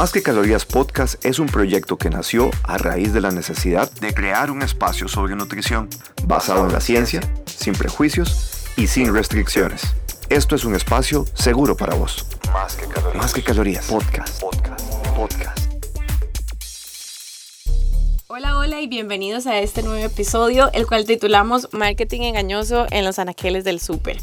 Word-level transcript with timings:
Más 0.00 0.12
que 0.12 0.22
Calorías 0.22 0.64
Podcast 0.64 1.22
es 1.26 1.38
un 1.38 1.46
proyecto 1.46 1.98
que 1.98 2.08
nació 2.08 2.50
a 2.62 2.78
raíz 2.78 3.12
de 3.12 3.20
la 3.20 3.30
necesidad 3.32 3.92
de 4.00 4.14
crear 4.14 4.50
un 4.50 4.62
espacio 4.62 5.08
sobre 5.08 5.36
nutrición 5.36 5.90
basado 6.24 6.64
en 6.64 6.72
la 6.72 6.80
ciencia, 6.80 7.20
sin 7.44 7.74
prejuicios 7.74 8.64
y 8.78 8.86
sin 8.86 9.12
restricciones. 9.12 9.82
Esto 10.30 10.56
es 10.56 10.64
un 10.64 10.74
espacio 10.74 11.26
seguro 11.34 11.76
para 11.76 11.96
vos. 11.96 12.24
Más 12.50 12.76
que 12.76 12.86
calorías. 12.86 13.22
Más 13.22 13.34
que 13.34 13.42
calorías. 13.42 13.86
Podcast. 13.88 14.40
Podcast. 14.40 15.06
Podcast. 15.14 15.59
Hola, 18.42 18.56
hola 18.56 18.80
y 18.80 18.86
bienvenidos 18.86 19.46
a 19.46 19.58
este 19.58 19.82
nuevo 19.82 20.02
episodio, 20.02 20.70
el 20.72 20.86
cual 20.86 21.04
titulamos 21.04 21.68
Marketing 21.72 22.22
engañoso 22.22 22.86
en 22.90 23.04
los 23.04 23.18
anaqueles 23.18 23.64
del 23.64 23.80
súper. 23.80 24.16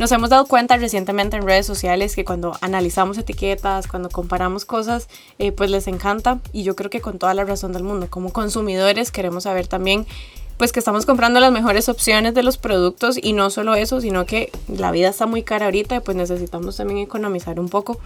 Nos 0.00 0.10
hemos 0.10 0.30
dado 0.30 0.46
cuenta 0.46 0.76
recientemente 0.78 1.36
en 1.36 1.46
redes 1.46 1.64
sociales 1.64 2.16
que 2.16 2.24
cuando 2.24 2.58
analizamos 2.60 3.18
etiquetas, 3.18 3.86
cuando 3.86 4.08
comparamos 4.08 4.64
cosas, 4.64 5.06
eh, 5.38 5.52
pues 5.52 5.70
les 5.70 5.86
encanta 5.86 6.40
y 6.52 6.64
yo 6.64 6.74
creo 6.74 6.90
que 6.90 7.00
con 7.00 7.20
toda 7.20 7.34
la 7.34 7.44
razón 7.44 7.72
del 7.72 7.84
mundo. 7.84 8.08
Como 8.10 8.32
consumidores 8.32 9.12
queremos 9.12 9.44
saber 9.44 9.68
también 9.68 10.08
pues 10.56 10.72
que 10.72 10.80
estamos 10.80 11.06
comprando 11.06 11.38
las 11.38 11.52
mejores 11.52 11.88
opciones 11.88 12.34
de 12.34 12.42
los 12.42 12.58
productos 12.58 13.16
y 13.16 13.32
no 13.32 13.48
solo 13.50 13.76
eso, 13.76 14.00
sino 14.00 14.26
que 14.26 14.50
la 14.66 14.90
vida 14.90 15.10
está 15.10 15.26
muy 15.26 15.44
cara 15.44 15.66
ahorita 15.66 15.94
y 15.94 16.00
pues 16.00 16.16
necesitamos 16.16 16.78
también 16.78 16.98
economizar 16.98 17.60
un 17.60 17.68
poco 17.68 18.00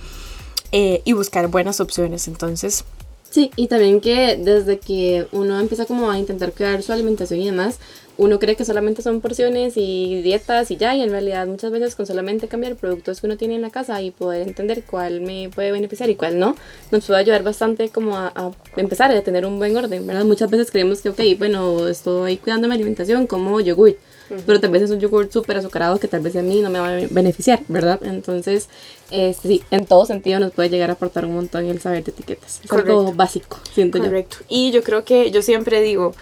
eh, 0.72 1.00
y 1.06 1.14
buscar 1.14 1.48
buenas 1.48 1.80
opciones. 1.80 2.28
Entonces, 2.28 2.84
Sí, 3.30 3.50
y 3.56 3.68
también 3.68 4.00
que 4.00 4.36
desde 4.36 4.78
que 4.78 5.26
uno 5.32 5.60
empieza 5.60 5.84
como 5.84 6.10
a 6.10 6.18
intentar 6.18 6.52
cuidar 6.52 6.82
su 6.82 6.92
alimentación 6.92 7.40
y 7.40 7.46
demás, 7.46 7.78
uno 8.18 8.38
cree 8.38 8.56
que 8.56 8.64
solamente 8.64 9.02
son 9.02 9.20
porciones 9.20 9.74
y 9.76 10.22
dietas 10.22 10.70
y 10.70 10.76
ya, 10.76 10.94
y 10.94 11.02
en 11.02 11.10
realidad 11.10 11.46
muchas 11.46 11.70
veces 11.70 11.94
con 11.94 12.06
solamente 12.06 12.48
cambiar 12.48 12.76
productos 12.76 13.20
que 13.20 13.26
uno 13.26 13.36
tiene 13.36 13.56
en 13.56 13.62
la 13.62 13.70
casa 13.70 14.00
y 14.00 14.10
poder 14.10 14.46
entender 14.46 14.84
cuál 14.84 15.20
me 15.20 15.50
puede 15.54 15.72
beneficiar 15.72 16.08
y 16.08 16.14
cuál 16.14 16.38
no, 16.38 16.56
nos 16.90 17.06
puede 17.06 17.20
ayudar 17.20 17.42
bastante 17.42 17.88
como 17.90 18.16
a, 18.16 18.32
a 18.34 18.52
empezar 18.76 19.10
a 19.10 19.22
tener 19.22 19.44
un 19.44 19.58
buen 19.58 19.76
orden, 19.76 20.06
¿verdad? 20.06 20.24
Muchas 20.24 20.50
veces 20.50 20.70
creemos 20.70 21.00
que, 21.02 21.10
ok, 21.10 21.20
bueno, 21.38 21.88
estoy 21.88 22.38
cuidando 22.38 22.68
mi 22.68 22.74
alimentación 22.74 23.26
como 23.26 23.60
yogur, 23.60 23.96
pero 24.44 24.60
tal 24.60 24.70
vez 24.70 24.82
es 24.82 24.90
un 24.90 24.98
yogur 24.98 25.30
súper 25.30 25.58
azucarado 25.58 25.98
que 25.98 26.08
tal 26.08 26.20
vez 26.20 26.34
a 26.36 26.42
mí 26.42 26.60
no 26.60 26.70
me 26.70 26.78
va 26.78 26.88
a 26.88 27.00
beneficiar, 27.10 27.60
¿verdad? 27.68 28.00
Entonces, 28.02 28.68
este, 29.10 29.48
sí, 29.48 29.62
en 29.70 29.86
todo 29.86 30.04
sentido 30.04 30.40
nos 30.40 30.52
puede 30.52 30.68
llegar 30.68 30.90
a 30.90 30.94
aportar 30.94 31.24
un 31.24 31.34
montón 31.34 31.66
el 31.66 31.80
saber 31.80 32.02
de 32.02 32.10
etiquetas. 32.10 32.60
Es 32.64 32.72
algo 32.72 33.12
básico, 33.12 33.58
siento 33.72 33.98
Correcto. 33.98 34.38
Y 34.48 34.72
yo 34.72 34.82
creo 34.82 35.04
que 35.04 35.30
yo 35.30 35.42
siempre 35.42 35.80
digo, 35.80 36.14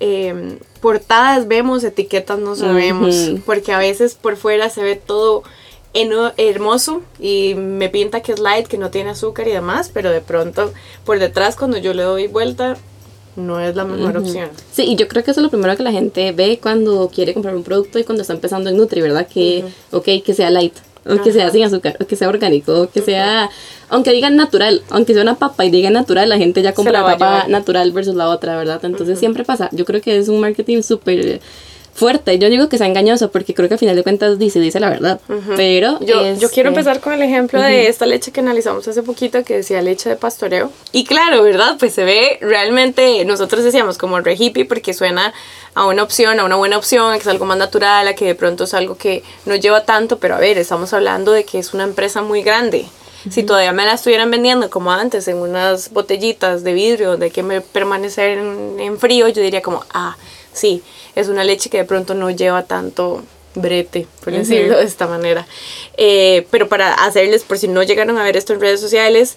eh, 0.00 0.58
portadas 0.80 1.48
vemos, 1.48 1.84
etiquetas 1.84 2.38
no 2.38 2.56
sabemos, 2.56 3.32
porque 3.44 3.72
a 3.72 3.78
veces 3.78 4.14
por 4.14 4.36
fuera 4.36 4.70
se 4.70 4.82
ve 4.82 4.96
todo 4.96 5.42
hermoso 5.92 7.02
y 7.18 7.54
me 7.56 7.88
pinta 7.88 8.20
que 8.20 8.32
es 8.32 8.38
light, 8.38 8.66
que 8.66 8.78
no 8.78 8.90
tiene 8.90 9.10
azúcar 9.10 9.48
y 9.48 9.52
demás, 9.52 9.90
pero 9.92 10.10
de 10.10 10.20
pronto 10.20 10.72
por 11.04 11.18
detrás 11.18 11.56
cuando 11.56 11.78
yo 11.78 11.94
le 11.94 12.02
doy 12.02 12.28
vuelta 12.28 12.76
no 13.38 13.60
es 13.60 13.74
la 13.76 13.84
mejor 13.84 14.16
opción. 14.16 14.50
Sí, 14.72 14.82
y 14.82 14.96
yo 14.96 15.08
creo 15.08 15.24
que 15.24 15.30
eso 15.30 15.40
es 15.40 15.44
lo 15.44 15.50
primero 15.50 15.76
que 15.76 15.82
la 15.82 15.92
gente 15.92 16.32
ve 16.32 16.58
cuando 16.60 17.08
quiere 17.08 17.34
comprar 17.34 17.54
un 17.54 17.62
producto 17.62 17.98
y 17.98 18.04
cuando 18.04 18.22
está 18.22 18.34
empezando 18.34 18.68
en 18.68 18.76
Nutri, 18.76 19.00
¿verdad? 19.00 19.26
Que, 19.26 19.64
ok, 19.92 20.06
que 20.24 20.34
sea 20.34 20.50
light, 20.50 20.74
o 21.06 21.22
que 21.22 21.32
sea 21.32 21.50
sin 21.50 21.64
azúcar, 21.64 21.96
o 22.00 22.06
que 22.06 22.16
sea 22.16 22.28
orgánico, 22.28 22.82
o 22.82 22.90
que 22.90 23.02
sea, 23.02 23.50
aunque 23.88 24.12
digan 24.12 24.36
natural, 24.36 24.82
aunque 24.90 25.14
sea 25.14 25.22
una 25.22 25.36
papa 25.36 25.64
y 25.64 25.70
diga 25.70 25.90
natural, 25.90 26.28
la 26.28 26.38
gente 26.38 26.62
ya 26.62 26.74
compra 26.74 27.00
la 27.00 27.04
papa 27.04 27.46
natural 27.48 27.92
versus 27.92 28.14
la 28.14 28.28
otra, 28.28 28.56
¿verdad? 28.56 28.84
Entonces 28.84 29.18
siempre 29.18 29.44
pasa. 29.44 29.68
Yo 29.72 29.84
creo 29.84 30.00
que 30.00 30.18
es 30.18 30.28
un 30.28 30.40
marketing 30.40 30.82
súper 30.82 31.40
fuerte. 31.98 32.38
Yo 32.38 32.48
digo 32.48 32.68
que 32.68 32.78
sea 32.78 32.86
engañoso 32.86 33.30
porque 33.30 33.52
creo 33.54 33.68
que 33.68 33.74
al 33.74 33.78
final 33.80 33.96
de 33.96 34.02
cuentas 34.02 34.38
dice, 34.38 34.60
dice 34.60 34.80
la 34.80 34.88
verdad. 34.90 35.20
Pero 35.56 35.98
Yo, 36.00 36.22
yo 36.34 36.48
quiero 36.50 36.70
este, 36.70 36.80
empezar 36.80 37.00
con 37.00 37.12
el 37.12 37.22
ejemplo 37.22 37.60
de 37.60 37.88
esta 37.88 38.06
leche 38.06 38.32
que 38.32 38.40
analizamos 38.40 38.86
hace 38.88 39.02
poquito 39.02 39.42
que 39.44 39.56
decía 39.56 39.82
leche 39.82 40.08
de 40.08 40.16
pastoreo. 40.16 40.70
Y 40.92 41.04
claro, 41.04 41.42
¿verdad? 41.42 41.76
Pues 41.78 41.92
se 41.94 42.04
ve 42.04 42.38
realmente, 42.40 43.24
nosotros 43.24 43.64
decíamos 43.64 43.98
como 43.98 44.20
re 44.20 44.36
hippie 44.38 44.64
porque 44.64 44.94
suena 44.94 45.32
a 45.74 45.86
una 45.86 46.02
opción, 46.02 46.40
a 46.40 46.44
una 46.44 46.56
buena 46.56 46.78
opción, 46.78 47.10
a 47.12 47.14
que 47.16 47.20
es 47.22 47.26
algo 47.28 47.44
más 47.44 47.58
natural, 47.58 48.08
a 48.08 48.14
que 48.14 48.24
de 48.24 48.34
pronto 48.34 48.64
es 48.64 48.74
algo 48.74 48.96
que 48.96 49.22
no 49.46 49.54
lleva 49.56 49.84
tanto, 49.84 50.18
pero 50.18 50.34
a 50.34 50.38
ver, 50.38 50.58
estamos 50.58 50.92
hablando 50.92 51.32
de 51.32 51.44
que 51.44 51.58
es 51.58 51.74
una 51.74 51.84
empresa 51.84 52.22
muy 52.22 52.42
grande. 52.42 52.86
Si 53.30 53.42
todavía 53.42 53.72
me 53.72 53.84
la 53.84 53.94
estuvieran 53.94 54.30
vendiendo 54.30 54.70
como 54.70 54.92
antes 54.92 55.26
en 55.26 55.38
unas 55.38 55.90
botellitas 55.92 56.62
de 56.62 56.72
vidrio 56.72 57.18
hay 57.20 57.30
que 57.32 57.42
me- 57.42 57.60
permanecer 57.60 58.38
en, 58.38 58.76
en 58.78 58.96
frío, 58.98 59.26
yo 59.28 59.42
diría 59.42 59.60
como, 59.60 59.84
ah, 59.92 60.16
sí, 60.58 60.82
es 61.14 61.28
una 61.28 61.44
leche 61.44 61.70
que 61.70 61.78
de 61.78 61.84
pronto 61.84 62.14
no 62.14 62.30
lleva 62.30 62.64
tanto 62.64 63.22
brete, 63.54 64.06
por 64.22 64.32
decirlo 64.32 64.78
de 64.78 64.84
esta 64.84 65.06
manera. 65.06 65.46
Eh, 65.96 66.46
pero 66.50 66.68
para 66.68 66.94
hacerles, 66.94 67.44
por 67.44 67.58
si 67.58 67.68
no 67.68 67.82
llegaron 67.82 68.18
a 68.18 68.24
ver 68.24 68.36
esto 68.36 68.52
en 68.52 68.60
redes 68.60 68.80
sociales, 68.80 69.36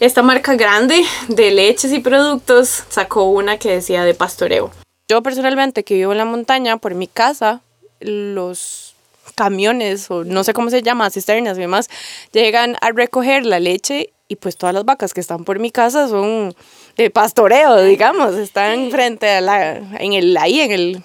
esta 0.00 0.22
marca 0.22 0.54
grande 0.54 1.02
de 1.28 1.50
leches 1.50 1.92
y 1.92 2.00
productos 2.00 2.84
sacó 2.88 3.24
una 3.24 3.58
que 3.58 3.70
decía 3.70 4.04
de 4.04 4.14
pastoreo. 4.14 4.70
Yo 5.08 5.22
personalmente 5.22 5.84
que 5.84 5.94
vivo 5.94 6.12
en 6.12 6.18
la 6.18 6.24
montaña, 6.24 6.78
por 6.78 6.94
mi 6.94 7.06
casa, 7.06 7.60
los 8.00 8.94
camiones 9.34 10.10
o 10.10 10.24
no 10.24 10.44
sé 10.44 10.52
cómo 10.52 10.70
se 10.70 10.82
llama, 10.82 11.10
cisternas 11.10 11.56
y 11.56 11.62
demás, 11.62 11.88
llegan 12.32 12.76
a 12.80 12.90
recoger 12.90 13.46
la 13.46 13.60
leche 13.60 14.10
y 14.28 14.36
pues 14.36 14.56
todas 14.56 14.74
las 14.74 14.84
vacas 14.84 15.14
que 15.14 15.20
están 15.20 15.44
por 15.44 15.58
mi 15.58 15.70
casa 15.70 16.08
son 16.08 16.54
de 16.96 17.10
pastoreo, 17.10 17.82
digamos, 17.82 18.34
están 18.34 18.90
frente 18.90 19.28
a 19.28 19.40
la, 19.40 19.76
en 19.98 20.12
el, 20.12 20.36
ahí 20.36 20.60
en 20.60 20.72
el, 20.72 21.02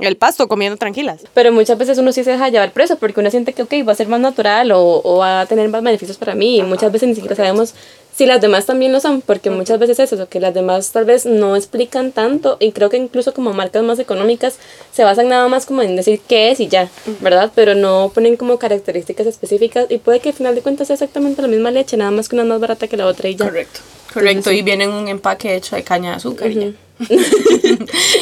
el 0.00 0.16
pasto 0.16 0.48
comiendo 0.48 0.76
tranquilas. 0.76 1.22
Pero 1.34 1.52
muchas 1.52 1.78
veces 1.78 1.98
uno 1.98 2.12
sí 2.12 2.24
se 2.24 2.32
deja 2.32 2.48
llevar 2.48 2.72
preso 2.72 2.96
porque 2.98 3.20
uno 3.20 3.30
siente 3.30 3.52
que, 3.52 3.62
ok, 3.62 3.72
va 3.86 3.92
a 3.92 3.96
ser 3.96 4.08
más 4.08 4.20
natural 4.20 4.72
o, 4.72 5.00
o 5.02 5.18
va 5.18 5.42
a 5.42 5.46
tener 5.46 5.68
más 5.68 5.82
beneficios 5.82 6.18
para 6.18 6.34
mí. 6.34 6.58
Y 6.58 6.62
muchas 6.62 6.92
veces 6.92 7.08
ni 7.08 7.14
siquiera 7.14 7.36
sabemos 7.36 7.74
si 8.16 8.26
las 8.26 8.40
demás 8.40 8.64
también 8.64 8.92
lo 8.92 9.00
son, 9.00 9.22
porque 9.22 9.50
muchas 9.50 9.80
veces 9.80 9.98
es 9.98 10.12
eso, 10.12 10.28
que 10.28 10.38
las 10.38 10.54
demás 10.54 10.92
tal 10.92 11.04
vez 11.04 11.26
no 11.26 11.56
explican 11.56 12.12
tanto. 12.12 12.56
Y 12.60 12.70
creo 12.70 12.88
que 12.88 12.96
incluso 12.96 13.34
como 13.34 13.52
marcas 13.52 13.82
más 13.82 13.98
económicas 13.98 14.58
se 14.92 15.02
basan 15.02 15.28
nada 15.28 15.48
más 15.48 15.66
como 15.66 15.82
en 15.82 15.96
decir 15.96 16.20
qué 16.28 16.52
es 16.52 16.60
y 16.60 16.68
ya, 16.68 16.88
¿verdad? 17.20 17.50
Pero 17.54 17.74
no 17.74 18.12
ponen 18.14 18.36
como 18.36 18.58
características 18.58 19.26
específicas 19.26 19.86
y 19.88 19.98
puede 19.98 20.20
que 20.20 20.28
al 20.28 20.34
final 20.34 20.54
de 20.54 20.62
cuentas 20.62 20.86
sea 20.88 20.94
exactamente 20.94 21.42
la 21.42 21.48
misma 21.48 21.72
leche, 21.72 21.96
nada 21.96 22.12
más 22.12 22.28
que 22.28 22.36
una 22.36 22.44
es 22.44 22.48
más 22.48 22.60
barata 22.60 22.86
que 22.86 22.96
la 22.96 23.06
otra 23.06 23.28
y 23.28 23.34
ya. 23.34 23.46
Correcto. 23.46 23.80
Correcto, 24.14 24.52
y 24.52 24.62
viene 24.62 24.84
en 24.84 24.90
un 24.90 25.08
empaque 25.08 25.56
hecho 25.56 25.76
de 25.76 25.82
caña 25.82 26.10
de 26.10 26.16
azúcar. 26.16 26.50
ya. 26.50 26.70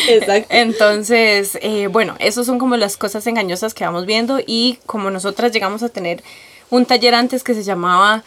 Exacto. 0.09 0.47
Entonces, 0.51 1.59
eh, 1.61 1.89
bueno, 1.89 2.17
esas 2.19 2.47
son 2.47 2.59
como 2.59 2.77
las 2.77 2.97
cosas 2.97 3.27
engañosas 3.27 3.75
que 3.75 3.85
vamos 3.85 4.07
viendo 4.07 4.41
y 4.45 4.79
como 4.87 5.11
nosotras 5.11 5.53
llegamos 5.53 5.83
a 5.83 5.91
tener 5.91 6.23
un 6.71 6.87
taller 6.87 7.15
antes 7.15 7.45
que 7.45 7.55
se 7.55 7.63
llamaba 7.63 8.25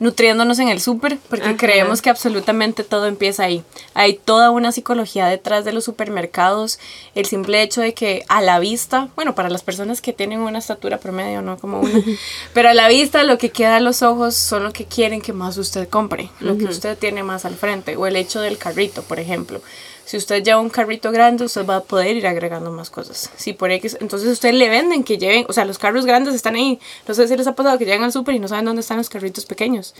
Nutriéndonos 0.00 0.58
en 0.58 0.68
el 0.68 0.80
súper, 0.80 1.18
porque 1.28 1.48
Ajá. 1.48 1.56
creemos 1.56 2.02
que 2.02 2.10
absolutamente 2.10 2.84
todo 2.84 3.06
empieza 3.06 3.44
ahí. 3.44 3.62
Hay 3.94 4.14
toda 4.14 4.50
una 4.50 4.72
psicología 4.72 5.26
detrás 5.26 5.64
de 5.64 5.72
los 5.72 5.84
supermercados, 5.84 6.80
el 7.14 7.26
simple 7.26 7.62
hecho 7.62 7.82
de 7.82 7.94
que 7.94 8.24
a 8.28 8.40
la 8.40 8.58
vista, 8.58 9.10
bueno, 9.14 9.34
para 9.34 9.50
las 9.50 9.62
personas 9.62 10.00
que 10.00 10.12
tienen 10.12 10.40
una 10.40 10.58
estatura 10.58 10.98
promedio, 10.98 11.42
no 11.42 11.58
como 11.58 11.80
una, 11.80 12.02
pero 12.54 12.70
a 12.70 12.74
la 12.74 12.88
vista 12.88 13.22
lo 13.24 13.38
que 13.38 13.50
queda 13.50 13.76
a 13.76 13.80
los 13.80 14.02
ojos 14.02 14.34
son 14.34 14.64
lo 14.64 14.72
que 14.72 14.86
quieren 14.86 15.20
que 15.20 15.34
más 15.34 15.58
usted 15.58 15.88
compre, 15.88 16.30
lo 16.40 16.56
que 16.56 16.64
usted 16.64 16.96
tiene 16.96 17.22
más 17.22 17.44
al 17.44 17.54
frente, 17.54 17.96
o 17.96 18.06
el 18.06 18.16
hecho 18.16 18.40
del 18.40 18.58
carrito, 18.58 19.02
por 19.02 19.20
ejemplo. 19.20 19.60
Si 20.04 20.16
usted 20.16 20.42
lleva 20.42 20.60
un 20.60 20.70
carrito 20.70 21.12
grande, 21.12 21.44
usted 21.44 21.64
va 21.64 21.76
a 21.76 21.80
poder 21.82 22.16
ir 22.16 22.26
agregando 22.26 22.70
más 22.72 22.90
cosas. 22.90 23.30
Si 23.36 23.52
por 23.52 23.70
X, 23.70 23.96
entonces 24.00 24.28
usted 24.28 24.52
le 24.52 24.68
venden 24.68 25.04
que 25.04 25.18
lleven, 25.18 25.44
o 25.48 25.52
sea, 25.52 25.64
los 25.64 25.78
carros 25.78 26.04
grandes 26.06 26.34
están 26.34 26.56
ahí. 26.56 26.80
No 27.06 27.14
sé 27.14 27.28
si 27.28 27.36
les 27.36 27.46
ha 27.46 27.54
pasado 27.54 27.78
que 27.78 27.84
llegan 27.84 28.04
al 28.04 28.12
súper 28.12 28.34
y 28.34 28.38
no 28.38 28.48
saben 28.48 28.64
dónde 28.64 28.80
están 28.80 28.96
los 28.96 29.08
carritos 29.08 29.46
pequeños, 29.46 29.94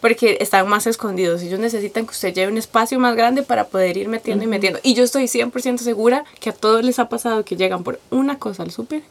porque 0.00 0.38
están 0.40 0.68
más 0.68 0.86
escondidos. 0.86 1.42
Ellos 1.42 1.60
necesitan 1.60 2.06
que 2.06 2.12
usted 2.12 2.32
lleve 2.34 2.50
un 2.50 2.58
espacio 2.58 2.98
más 2.98 3.14
grande 3.16 3.42
para 3.42 3.66
poder 3.66 3.96
ir 3.96 4.08
metiendo 4.08 4.44
y 4.44 4.46
metiendo. 4.46 4.80
Y 4.82 4.94
yo 4.94 5.04
estoy 5.04 5.24
100% 5.24 5.78
segura 5.78 6.24
que 6.40 6.50
a 6.50 6.52
todos 6.52 6.84
les 6.84 6.98
ha 6.98 7.08
pasado 7.08 7.44
que 7.44 7.56
llegan 7.56 7.84
por 7.84 8.00
una 8.10 8.38
cosa 8.38 8.62
al 8.62 8.70
súper 8.70 9.02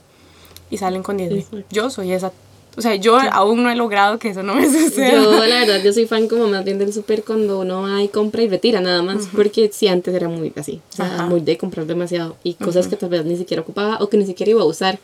y 0.69 0.77
salen 0.77 1.03
con 1.03 1.17
10 1.17 1.31
mil. 1.31 1.65
Yo 1.69 1.89
soy 1.89 2.11
esa. 2.11 2.31
O 2.79 2.81
sea, 2.81 2.95
yo 2.95 3.19
aún 3.19 3.61
no 3.61 3.69
he 3.69 3.75
logrado 3.75 4.17
que 4.19 4.29
eso 4.29 4.41
no 4.41 4.55
me 4.55 4.65
suceda. 4.71 5.11
Yo, 5.11 5.45
la 5.45 5.59
verdad, 5.59 5.81
yo 5.83 5.91
soy 5.91 6.05
fan 6.07 6.27
como 6.29 6.47
más 6.47 6.63
bien 6.63 6.79
del 6.79 6.93
súper 6.93 7.23
cuando 7.25 7.59
uno 7.59 7.81
va 7.81 8.01
y 8.01 8.07
compra 8.07 8.41
y 8.41 8.47
retira 8.47 8.79
nada 8.79 9.01
más. 9.03 9.27
Porque 9.35 9.69
sí, 9.73 9.87
antes 9.89 10.15
era 10.15 10.29
muy 10.29 10.53
así. 10.55 10.81
O 10.93 10.95
sea, 10.95 11.05
Ajá. 11.05 11.25
muy 11.25 11.41
de 11.41 11.57
comprar 11.57 11.85
demasiado. 11.85 12.37
Y 12.41 12.53
cosas 12.53 12.87
que 12.87 12.95
tal 12.95 13.09
vez 13.09 13.25
ni 13.25 13.35
siquiera 13.35 13.61
ocupaba 13.61 13.97
o 13.99 14.07
que 14.09 14.15
ni 14.17 14.25
siquiera 14.25 14.49
iba 14.51 14.61
a 14.61 14.65
usar. 14.65 14.97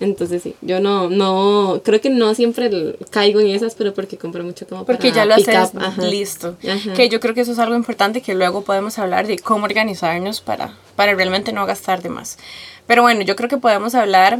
Entonces 0.00 0.42
sí, 0.42 0.54
yo 0.62 0.78
no, 0.80 1.10
no, 1.10 1.80
creo 1.84 2.00
que 2.00 2.10
no 2.10 2.34
siempre 2.34 2.70
caigo 3.10 3.40
en 3.40 3.48
esas, 3.48 3.74
pero 3.74 3.92
porque 3.94 4.16
compro 4.16 4.44
mucho 4.44 4.66
como 4.68 4.84
Porque 4.86 5.08
para 5.10 5.16
ya 5.16 5.24
lo 5.24 5.34
haces 5.34 5.74
ajá. 5.76 6.02
listo. 6.06 6.56
Ajá. 6.68 6.92
Que 6.94 7.08
yo 7.08 7.18
creo 7.18 7.34
que 7.34 7.40
eso 7.40 7.52
es 7.52 7.58
algo 7.58 7.74
importante 7.74 8.22
que 8.22 8.34
luego 8.34 8.62
podemos 8.62 8.98
hablar 8.98 9.26
de 9.26 9.38
cómo 9.38 9.64
organizarnos 9.64 10.40
para, 10.40 10.74
para 10.94 11.14
realmente 11.14 11.52
no 11.52 11.66
gastar 11.66 12.02
de 12.02 12.10
más. 12.10 12.38
Pero 12.86 13.02
bueno, 13.02 13.22
yo 13.22 13.36
creo 13.36 13.48
que 13.48 13.58
podemos 13.58 13.94
hablar 13.94 14.38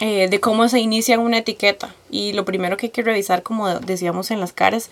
eh, 0.00 0.28
de 0.28 0.40
cómo 0.40 0.68
se 0.68 0.78
inicia 0.80 1.18
una 1.18 1.38
etiqueta. 1.38 1.94
Y 2.10 2.32
lo 2.32 2.44
primero 2.44 2.76
que 2.76 2.86
hay 2.86 2.90
que 2.90 3.02
revisar, 3.02 3.42
como 3.42 3.68
decíamos 3.80 4.30
en 4.30 4.40
las 4.40 4.52
caras, 4.52 4.90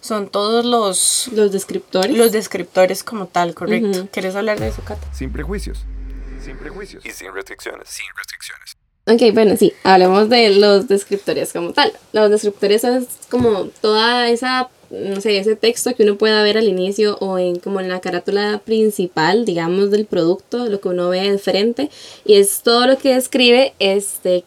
son 0.00 0.28
todos 0.28 0.64
los, 0.64 1.28
Los 1.32 1.52
descriptores. 1.52 2.16
los 2.16 2.32
descriptores 2.32 3.02
como 3.02 3.26
tal, 3.26 3.54
¿correcto? 3.54 3.90
Ujú. 4.00 4.08
¿Quieres 4.12 4.34
hablar 4.36 4.58
de 4.60 4.68
eso, 4.68 4.82
Cata? 4.84 5.06
Sin 5.12 5.32
prejuicios. 5.32 5.84
Sin 6.44 6.56
prejuicios. 6.58 7.04
Y 7.04 7.10
sin 7.10 7.32
restricciones. 7.34 7.88
Sin 7.88 8.06
restricciones. 8.16 8.76
Ok, 9.08 9.34
bueno, 9.34 9.56
sí, 9.56 9.72
hablemos 9.84 10.28
de 10.28 10.50
los 10.50 10.88
descriptores 10.88 11.52
como 11.52 11.72
tal. 11.72 11.92
Los 12.12 12.30
descriptores 12.30 12.82
es 12.82 13.06
como 13.30 13.66
toda 13.80 14.28
esa 14.28 14.68
no 15.04 15.20
sé, 15.20 15.38
ese 15.38 15.56
texto 15.56 15.94
que 15.94 16.02
uno 16.02 16.16
pueda 16.16 16.42
ver 16.42 16.58
al 16.58 16.68
inicio 16.68 17.16
o 17.20 17.38
en 17.38 17.58
como 17.58 17.80
en 17.80 17.88
la 17.88 18.00
carátula 18.00 18.60
principal, 18.64 19.44
digamos, 19.44 19.90
del 19.90 20.06
producto, 20.06 20.66
lo 20.66 20.80
que 20.80 20.88
uno 20.88 21.08
ve 21.08 21.30
de 21.30 21.38
frente, 21.38 21.90
y 22.24 22.34
es 22.34 22.62
todo 22.62 22.86
lo 22.86 22.98
que 22.98 23.14
describe 23.14 23.74
este 23.78 24.44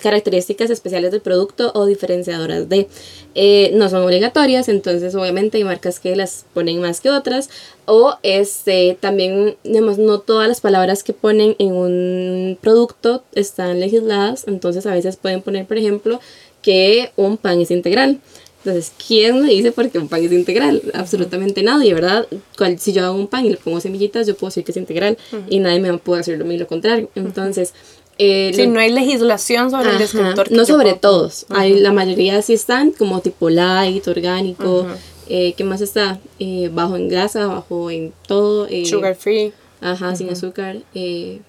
características 0.00 0.70
especiales 0.70 1.10
del 1.12 1.20
producto 1.20 1.72
o 1.74 1.86
diferenciadoras 1.86 2.68
de. 2.68 2.88
Eh, 3.34 3.70
no 3.74 3.88
son 3.88 4.02
obligatorias, 4.02 4.68
entonces 4.68 5.14
obviamente 5.14 5.58
hay 5.58 5.64
marcas 5.64 6.00
que 6.00 6.16
las 6.16 6.46
ponen 6.52 6.80
más 6.80 7.00
que 7.00 7.10
otras. 7.10 7.50
O 7.86 8.16
este 8.22 8.96
también, 9.00 9.56
digamos, 9.64 9.98
no 9.98 10.20
todas 10.20 10.48
las 10.48 10.60
palabras 10.60 11.02
que 11.02 11.12
ponen 11.12 11.54
en 11.58 11.72
un 11.72 12.58
producto 12.60 13.22
están 13.34 13.80
legisladas. 13.80 14.44
Entonces 14.46 14.86
a 14.86 14.94
veces 14.94 15.16
pueden 15.16 15.42
poner, 15.42 15.66
por 15.66 15.76
ejemplo, 15.76 16.20
que 16.62 17.12
un 17.16 17.36
pan 17.36 17.60
es 17.60 17.70
integral. 17.70 18.20
Entonces, 18.62 18.92
¿quién 19.06 19.42
me 19.42 19.48
dice 19.48 19.72
por 19.72 19.88
qué 19.90 19.98
un 19.98 20.08
pan 20.08 20.22
es 20.22 20.32
integral? 20.32 20.82
Absolutamente 20.92 21.62
nadie, 21.62 21.94
¿verdad? 21.94 22.26
si 22.78 22.92
yo 22.92 23.04
hago 23.04 23.16
un 23.16 23.26
pan 23.26 23.46
y 23.46 23.50
le 23.50 23.56
pongo 23.56 23.80
semillitas, 23.80 24.26
yo 24.26 24.36
puedo 24.36 24.50
decir 24.50 24.64
que 24.64 24.72
es 24.72 24.76
integral 24.76 25.16
y 25.48 25.60
nadie 25.60 25.80
me 25.80 25.96
puede 25.96 26.20
decir 26.20 26.38
lo 26.38 26.66
contrario. 26.66 27.08
Entonces, 27.14 27.72
eh, 28.22 28.52
sí, 28.54 28.66
no 28.66 28.80
hay 28.80 28.92
legislación 28.92 29.70
sobre 29.70 29.92
el 29.92 29.98
descriptor. 29.98 30.52
no 30.52 30.66
sobre 30.66 30.92
todos. 30.92 31.46
hay, 31.48 31.80
la 31.80 31.90
mayoría 31.90 32.42
sí 32.42 32.52
están 32.52 32.90
como 32.90 33.20
tipo 33.20 33.48
light, 33.48 34.06
orgánico. 34.06 34.86
Eh, 35.26 35.54
¿Qué 35.56 35.64
más 35.64 35.80
está? 35.80 36.20
Eh, 36.38 36.68
bajo 36.70 36.96
en 36.96 37.08
grasa, 37.08 37.46
bajo 37.46 37.90
en 37.90 38.12
todo. 38.26 38.66
Eh, 38.68 38.84
Sugar 38.84 39.14
free. 39.14 39.54
Ajá, 39.80 40.14
sin 40.16 40.28
azúcar. 40.28 40.76
en 40.92 41.42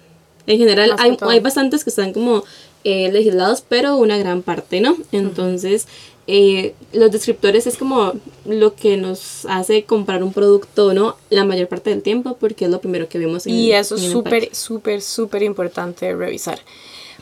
general 0.46 0.94
hay, 0.98 1.18
hay 1.20 1.40
bastantes 1.40 1.84
que 1.84 1.90
están 1.90 2.14
como 2.14 2.42
legislados, 2.84 3.62
pero 3.68 3.96
una 3.96 4.16
gran 4.16 4.40
parte 4.40 4.80
no. 4.80 4.96
Entonces, 5.12 5.86
eh, 6.26 6.74
los 6.92 7.10
descriptores 7.10 7.66
es 7.66 7.76
como 7.76 8.12
lo 8.44 8.74
que 8.74 8.96
nos 8.96 9.44
hace 9.46 9.84
comprar 9.84 10.22
un 10.22 10.32
producto, 10.32 10.94
¿no? 10.94 11.16
La 11.30 11.44
mayor 11.44 11.68
parte 11.68 11.90
del 11.90 12.02
tiempo, 12.02 12.36
porque 12.38 12.66
es 12.66 12.70
lo 12.70 12.80
primero 12.80 13.08
que 13.08 13.18
vemos 13.18 13.46
en 13.46 13.54
Y 13.54 13.72
eso 13.72 13.96
es 13.96 14.02
súper, 14.02 14.54
súper, 14.54 15.02
súper 15.02 15.42
importante 15.42 16.14
revisar. 16.14 16.60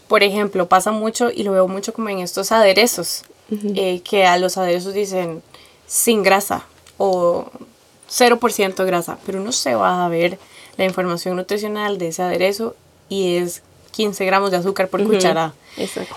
Por 0.06 0.22
ejemplo, 0.22 0.68
pasa 0.68 0.92
mucho, 0.92 1.30
y 1.30 1.44
lo 1.44 1.52
veo 1.52 1.68
mucho 1.68 1.92
como 1.92 2.08
en 2.10 2.18
estos 2.18 2.52
aderezos, 2.52 3.22
eh, 3.74 4.00
que 4.00 4.26
a 4.26 4.38
los 4.38 4.58
aderezos 4.58 4.92
dicen 4.92 5.42
sin 5.86 6.22
grasa 6.22 6.66
o 6.98 7.50
0% 8.10 8.84
grasa, 8.84 9.18
pero 9.24 9.40
uno 9.40 9.52
se 9.52 9.74
va 9.74 10.04
a 10.04 10.08
ver 10.08 10.38
la 10.76 10.84
información 10.84 11.36
nutricional 11.36 11.98
de 11.98 12.08
ese 12.08 12.22
aderezo 12.22 12.76
y 13.08 13.36
es 13.36 13.62
15 13.92 14.24
gramos 14.24 14.50
de 14.50 14.58
azúcar 14.58 14.88
por 14.88 15.04
cucharada. 15.04 15.54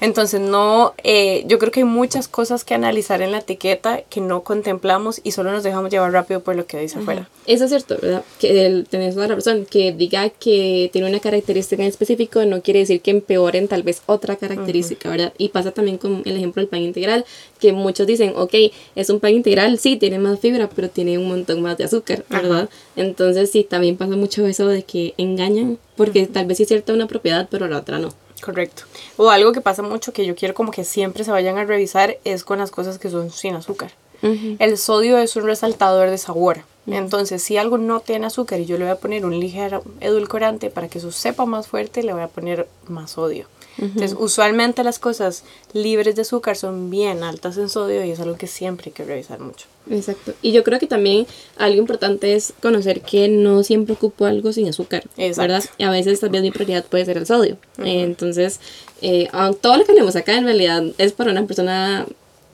Entonces, 0.02 0.42
no, 0.42 0.94
eh, 1.04 1.44
yo 1.48 1.60
creo 1.60 1.72
que 1.72 1.82
hay 1.82 1.86
muchas 1.86 2.28
cosas 2.28 2.64
que 2.64 2.74
analizar 2.74 3.22
en 3.22 3.32
la 3.32 3.40
etiqueta 3.40 4.02
que 4.02 4.22
no 4.22 4.44
contemplamos 4.44 5.22
y 5.24 5.32
solo 5.32 5.52
nos 5.52 5.64
dejamos 5.64 5.92
llevar 5.92 6.12
rápido 6.12 6.42
por 6.42 6.56
lo 6.56 6.66
que 6.66 6.80
dice 6.80 7.00
afuera. 7.00 7.30
Eso 7.46 7.66
es 7.66 7.70
cierto, 7.70 7.98
¿verdad? 8.02 8.24
Que 8.40 8.86
tenés 8.90 9.16
toda 9.16 9.28
la 9.28 9.36
razón. 9.36 9.66
Que 9.70 9.92
diga 9.92 10.30
que 10.30 10.90
tiene 10.92 11.10
una 11.10 11.20
característica 11.20 11.82
en 11.82 11.90
específico 11.90 12.44
no 12.46 12.62
quiere 12.62 12.80
decir 12.80 13.02
que 13.02 13.12
empeoren 13.12 13.68
tal 13.68 13.84
vez 13.84 14.02
otra 14.06 14.36
característica, 14.36 15.10
¿verdad? 15.10 15.34
Y 15.38 15.50
pasa 15.50 15.72
también 15.72 15.98
con 15.98 16.22
el 16.26 16.38
ejemplo 16.38 16.62
del 16.62 16.70
pan 16.70 16.82
integral, 16.82 17.26
que 17.60 17.74
muchos 17.74 18.08
dicen, 18.08 18.34
ok, 18.36 18.54
es 18.96 19.10
un 19.10 19.20
pan 19.20 19.32
integral, 19.32 19.78
sí, 19.80 19.98
tiene 19.98 20.20
más 20.20 20.40
fibra, 20.40 20.70
pero 20.70 20.90
tiene 20.90 21.18
un 21.18 21.28
montón 21.28 21.62
más 21.62 21.78
de 21.78 21.86
azúcar, 21.86 22.26
¿verdad? 22.30 22.70
Entonces, 22.96 23.52
sí, 23.52 23.64
también 23.64 23.98
pasa 23.98 24.16
mucho 24.16 24.46
eso 24.46 24.68
de 24.68 24.84
que 24.84 25.14
engañan, 25.18 25.78
porque 25.96 26.28
tal 26.28 26.46
vez 26.46 26.58
sí 26.58 26.64
es 26.64 26.70
cierta 26.70 26.94
una 26.94 27.08
propiedad, 27.08 27.48
pero 27.50 27.68
la 27.68 27.78
otra 27.78 28.00
no. 28.00 28.14
Correcto. 28.44 28.84
O 29.16 29.30
algo 29.30 29.54
que 29.54 29.62
pasa 29.62 29.82
mucho 29.84 30.12
que 30.12 30.26
yo 30.26 30.36
quiero 30.36 30.54
como 30.54 30.72
que 30.72 30.84
siempre 30.84 31.24
se 31.24 31.32
vayan 31.32 31.58
a 31.58 31.64
revisar 31.64 32.18
es 32.26 32.44
con 32.44 32.60
las 32.60 32.72
cosas 32.72 33.00
que 33.00 33.10
son 33.10 33.32
sin 33.32 33.56
azúcar. 33.56 33.92
El 34.22 34.78
sodio 34.78 35.18
es 35.18 35.36
un 35.36 35.44
resaltador 35.44 36.10
de 36.10 36.18
sabor. 36.18 36.62
Entonces, 36.88 37.44
si 37.44 37.58
algo 37.58 37.78
no 37.78 38.00
tiene 38.00 38.28
azúcar 38.28 38.60
y 38.60 38.66
yo 38.66 38.78
le 38.78 38.86
voy 38.86 38.92
a 38.92 38.98
poner 38.98 39.26
un 39.26 39.38
ligero 39.38 39.84
edulcorante 40.00 40.70
para 40.70 40.88
que 40.88 41.00
eso 41.00 41.12
sepa 41.12 41.46
más 41.46 41.68
fuerte, 41.68 42.04
le 42.04 42.14
voy 42.14 42.22
a 42.22 42.28
poner 42.28 42.68
más 42.88 43.12
sodio. 43.12 43.48
Entonces, 43.78 44.16
usualmente 44.18 44.84
las 44.84 45.00
cosas 45.00 45.44
libres 45.74 46.16
de 46.16 46.22
azúcar 46.22 46.56
son 46.56 46.90
bien 46.90 47.24
altas 47.24 47.58
en 47.58 47.70
sodio 47.70 48.06
y 48.06 48.12
es 48.12 48.20
algo 48.20 48.38
que 48.38 48.48
siempre 48.48 48.88
hay 48.88 48.92
que 48.94 49.04
revisar 49.04 49.40
mucho. 49.40 49.66
Exacto. 49.90 50.34
Y 50.42 50.52
yo 50.52 50.64
creo 50.64 50.80
que 50.80 50.88
también 50.88 51.26
algo 51.58 51.78
importante 51.78 52.36
es 52.36 52.54
conocer 52.62 53.02
que 53.02 53.28
no 53.28 53.64
siempre 53.64 53.96
ocupo 53.96 54.26
algo 54.26 54.54
sin 54.54 54.68
azúcar, 54.68 55.04
¿verdad? 55.18 55.64
Y 55.78 55.84
a 55.84 55.90
veces 55.90 56.20
también 56.20 56.44
mi 56.44 56.52
prioridad 56.52 56.86
puede 56.86 57.06
ser 57.06 57.18
el 57.18 57.26
sodio. 57.26 57.58
Entonces, 57.78 58.60
eh, 59.02 59.28
todo 59.62 59.78
lo 59.78 59.86
que 59.86 59.94
tenemos 59.94 60.16
acá 60.16 60.38
en 60.38 60.46
realidad 60.46 60.84
es 60.98 61.14
para 61.14 61.32
una 61.32 61.46
persona 61.46 62.06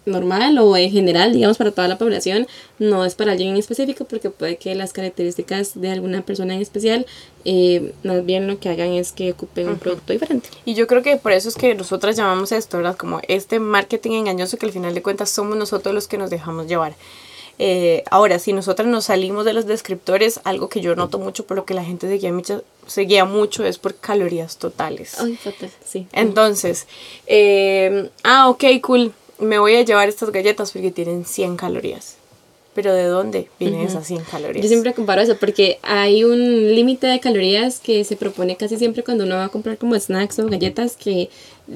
normal 0.06 0.58
o 0.60 0.76
en 0.78 0.92
general, 0.92 1.34
digamos, 1.34 1.58
para 1.58 1.72
toda 1.72 1.88
la 1.88 1.98
población, 1.98 2.48
no 2.80 3.06
es 3.06 3.16
para 3.16 3.32
alguien 3.32 3.52
en 3.52 3.58
específico 3.58 4.06
porque 4.06 4.30
puede 4.30 4.58
que 4.58 4.76
las 4.76 4.94
características 4.94 5.80
de 5.80 5.92
alguna 5.92 6.22
persona 6.22 6.56
en 6.56 6.62
especial, 6.62 7.06
eh, 7.46 7.94
más 8.04 8.26
bien 8.26 8.48
lo 8.48 8.60
que 8.60 8.70
hagan 8.70 8.94
es 8.94 9.12
que 9.12 9.32
ocupen 9.32 9.70
un 9.70 9.80
producto 9.80 10.14
diferente. 10.14 10.50
Y 10.66 10.74
yo 10.74 10.88
creo 10.88 11.04
que 11.04 11.18
por 11.18 11.32
eso 11.32 11.50
es 11.50 11.56
que 11.56 11.76
nosotras 11.76 12.16
llamamos 12.16 12.52
esto, 12.52 12.78
¿verdad? 12.78 12.98
Como 12.98 13.22
este 13.28 13.60
marketing 13.60 14.12
engañoso 14.12 14.58
que 14.58 14.66
al 14.66 14.72
final 14.72 14.94
de 14.94 15.02
cuentas 15.02 15.30
somos 15.30 15.58
nosotros 15.58 15.94
los 15.94 16.08
que 16.08 16.18
nos 16.18 16.30
dejamos 16.30 16.68
llevar. 16.68 16.96
Eh, 17.62 18.06
ahora, 18.10 18.40
si 18.40 18.54
nosotras 18.54 18.88
nos 18.88 19.06
salimos 19.06 19.44
de 19.44 19.52
los 19.52 19.66
descriptores, 19.66 20.40
algo 20.46 20.70
que 20.70 20.80
yo 20.80 20.96
noto 20.96 21.20
mucho 21.20 21.46
por 21.46 21.58
lo 21.58 21.66
que 21.66 21.74
la 21.74 21.84
gente 21.84 22.08
se 22.08 22.14
guía 22.14 22.32
mucho, 22.32 22.64
se 22.88 23.02
guía 23.02 23.26
mucho 23.26 23.66
es 23.66 23.78
por 23.78 23.96
calorías 23.96 24.58
totales. 24.58 25.20
Ay, 25.20 25.38
total, 25.44 25.70
sí. 25.84 26.08
Entonces, 26.14 26.88
eh, 27.28 28.10
ah, 28.24 28.48
ok, 28.48 28.64
cool 28.82 29.14
me 29.40 29.60
voy 29.60 29.76
a 29.76 29.84
llevar 29.84 30.10
estas 30.10 30.32
galletas 30.32 30.72
porque 30.72 30.92
tienen 30.92 31.26
100 31.26 31.58
calorías. 31.58 32.18
Pero 32.76 32.94
¿de 32.94 33.06
dónde 33.06 33.50
vienen 33.60 33.82
esas 33.82 34.06
100 34.08 34.24
calorías? 34.24 34.64
Yo 34.64 34.70
siempre 34.70 34.94
comparo 34.94 35.22
eso 35.22 35.36
porque 35.38 35.80
hay 35.82 36.24
un 36.24 36.76
límite 36.76 37.08
de 37.08 37.20
calorías 37.20 37.80
que 37.80 38.04
se 38.04 38.16
propone 38.16 38.58
casi 38.58 38.78
siempre 38.78 39.04
cuando 39.04 39.24
uno 39.24 39.36
va 39.36 39.46
a 39.46 39.50
comprar 39.50 39.78
como 39.78 40.00
snacks 40.00 40.40
o 40.40 40.48
galletas 40.48 40.96
que 40.96 41.30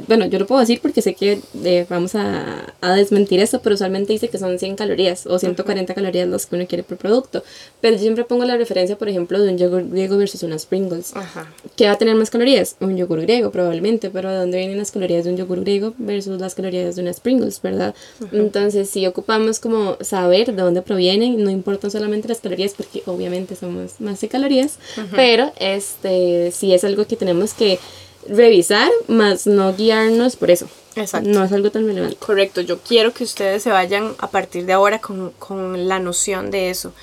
bueno, 0.08 0.26
yo 0.26 0.40
lo 0.40 0.48
puedo 0.48 0.60
decir 0.60 0.80
porque 0.82 1.02
sé 1.02 1.14
que 1.14 1.40
eh, 1.64 1.86
vamos 1.90 2.16
a, 2.16 2.74
a, 2.82 2.94
desmentir 2.94 3.40
eso, 3.40 3.62
pero 3.62 3.76
usualmente 3.76 4.12
dice 4.12 4.28
que 4.28 4.38
son 4.38 4.58
100 4.58 4.76
calorías 4.76 5.28
o 5.28 5.38
140 5.38 5.94
calorías 5.94 6.28
los 6.28 6.46
que 6.46 6.56
uno 6.56 6.68
quiere 6.68 6.84
por 6.84 6.98
producto. 6.98 7.44
Pero 7.80 7.96
yo 7.96 8.02
siempre 8.02 8.24
pongo 8.24 8.44
la 8.46 8.58
referencia, 8.58 8.98
por 8.98 9.10
ejemplo, 9.10 9.40
de 9.40 9.52
un 9.52 9.58
yogur 9.58 9.88
griego 9.88 10.18
versus 10.18 10.44
unas 10.44 10.66
Pringles. 10.66 11.16
Ajá. 11.16 11.52
¿Qué 11.76 11.86
va 11.86 11.92
a 11.92 11.98
tener 11.98 12.16
más 12.16 12.30
calorías? 12.30 12.76
Un 12.80 12.98
yogur 12.98 13.22
griego, 13.22 13.52
probablemente, 13.52 14.10
pero 14.10 14.32
¿de 14.32 14.38
dónde 14.38 14.58
vienen 14.58 14.78
las 14.78 14.92
calorías 14.92 15.26
de 15.26 15.32
un 15.32 15.38
yogur 15.38 15.62
griego 15.62 15.94
versus 15.98 16.40
las 16.40 16.56
calorías 16.56 16.96
de 16.96 17.02
unas 17.02 17.20
Pringles, 17.20 17.62
verdad? 17.62 17.94
Entonces, 18.32 18.90
si 18.90 19.06
ocupamos 19.06 19.60
como 19.60 19.98
saber 20.02 20.56
de 20.56 20.62
dónde 20.62 20.82
provienen, 20.82 21.44
no 21.44 21.52
importan 21.52 21.92
solamente 21.92 22.28
las 22.28 22.40
calorías, 22.40 22.74
porque 22.74 23.04
obviamente 23.06 23.56
somos 23.56 24.00
más 24.00 24.20
de 24.22 24.28
calorías, 24.28 24.78
pero 25.16 25.52
este, 25.60 26.52
si 26.52 26.74
es 26.74 26.84
algo 26.84 27.06
que 27.06 27.16
tenemos 27.16 27.54
que 27.54 27.80
revisar, 28.28 28.90
más 29.08 29.48
no 29.48 29.74
guiarnos 29.74 30.36
por 30.36 30.52
eso. 30.52 30.68
Exacto. 30.96 31.30
No 31.30 31.44
es 31.44 31.52
algo 31.52 31.72
tan 31.72 31.86
relevante. 31.86 32.18
Correcto, 32.18 32.62
yo 32.62 32.80
quiero 32.80 33.14
que 33.14 33.24
ustedes 33.24 33.64
se 33.64 33.72
vayan 33.72 34.14
a 34.20 34.30
partir 34.30 34.66
de 34.66 34.74
ahora 34.74 35.00
con, 35.00 35.32
con 35.40 35.88
la 35.88 36.00
noción 36.00 36.52
de 36.52 36.70
eso. 36.70 36.94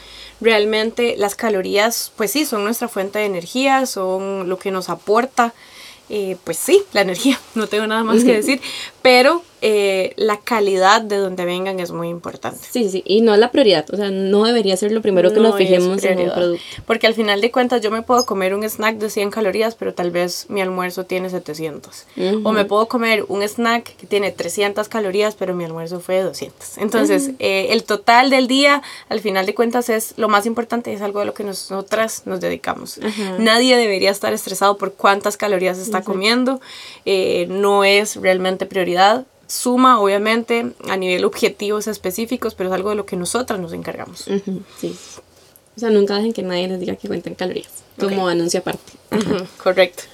Realmente 0.41 1.17
las 1.17 1.35
calorías, 1.35 2.13
pues 2.17 2.31
sí, 2.31 2.47
son 2.47 2.65
nuestra 2.65 2.89
fuente 2.89 3.19
de 3.19 3.27
energía, 3.27 3.85
son 3.87 4.49
lo 4.49 4.59
que 4.59 4.71
nos 4.71 4.89
aporta 4.89 5.53
eh, 6.13 6.37
pues 6.43 6.57
sí, 6.59 6.83
la 6.93 7.03
energía, 7.03 7.41
no 7.55 7.69
tengo 7.69 7.87
nada 7.87 8.03
más 8.03 8.25
que 8.25 8.35
decir, 8.35 8.61
pero 9.01 9.45
eh, 9.63 10.13
la 10.17 10.39
calidad 10.39 11.03
de 11.03 11.17
donde 11.17 11.45
vengan 11.45 11.81
es 11.81 11.91
muy 11.91 12.09
importante. 12.09 12.61
Sí, 12.71 12.89
sí, 12.89 13.03
y 13.05 13.21
no 13.21 13.35
es 13.35 13.41
la 13.41 13.51
prioridad, 13.51 13.87
o 13.93 13.97
sea, 13.97 14.11
no 14.11 14.45
debería 14.45 14.77
ser 14.77 14.93
lo 14.93 15.03
primero 15.03 15.33
que 15.33 15.41
nos 15.41 15.57
fijemos 15.57 16.03
en 16.05 16.21
un 16.21 16.31
producto. 16.31 16.63
Porque 16.87 17.07
al 17.07 17.15
final 17.15 17.41
de 17.41 17.51
cuentas 17.51 17.81
yo 17.81 17.91
me 17.91 18.03
puedo 18.03 18.25
comer 18.27 18.55
un 18.55 18.65
snack 18.65 18.97
de 18.97 19.11
100 19.11 19.31
calorías, 19.31 19.75
pero 19.75 19.95
tal 19.95 20.11
vez 20.11 20.47
mi 20.49 20.61
almuerzo 20.61 21.05
tiene 21.05 21.31
700. 21.31 22.07
O 22.45 22.53
me 22.53 22.65
puedo 22.65 22.87
comer 22.87 23.25
un 23.29 23.43
snack 23.43 23.97
que 23.97 24.07
tiene 24.07 24.31
300 24.31 24.89
calorías, 24.89 25.35
pero 25.35 25.55
mi 25.55 25.65
almuerzo 25.65 26.01
fue 26.01 26.17
de 26.17 26.23
200. 26.25 26.79
Entonces, 26.79 27.31
eh, 27.39 27.69
el 27.71 27.85
total 27.85 28.31
del 28.31 28.47
día, 28.47 28.83
al 29.09 29.21
final 29.21 29.47
de 29.47 29.55
cuentas, 29.55 29.89
es 29.89 30.15
lo 30.17 30.29
más 30.29 30.47
importante, 30.47 30.93
es 30.93 31.03
algo 31.03 31.21
a 31.21 31.25
lo 31.25 31.35
que 31.35 31.45
nosotras 31.45 32.23
nos 32.25 32.41
dedicamos. 32.41 32.99
Nadie 33.39 33.77
debería 33.77 34.11
estar 34.11 34.33
estresado 34.33 34.77
por 34.77 34.95
cuántas 34.95 35.37
calorías 35.37 35.79
está 35.79 36.03
comiendo, 36.03 36.61
eh, 37.05 37.47
no 37.49 37.85
es 37.85 38.17
realmente 38.17 38.67
prioridad. 38.67 39.27
Suma, 39.51 40.01
obviamente, 40.01 40.75
a 40.89 40.97
nivel 40.97 41.25
objetivos 41.25 41.89
específicos, 41.89 42.55
pero 42.55 42.69
es 42.69 42.75
algo 42.75 42.91
de 42.91 42.95
lo 42.95 43.05
que 43.05 43.17
nosotras 43.17 43.59
nos 43.59 43.73
encargamos. 43.73 44.29
sí. 44.79 44.97
O 45.77 45.81
sea, 45.81 45.91
nunca 45.91 46.15
dejen 46.15 46.33
que 46.33 46.43
nadie 46.43 46.69
les 46.69 46.79
diga 46.79 46.95
que 46.95 47.09
cuenten 47.09 47.35
calorías, 47.35 47.83
como 47.99 48.29
anuncio 48.29 48.61
aparte. 48.61 48.93
Correcto. 49.63 50.05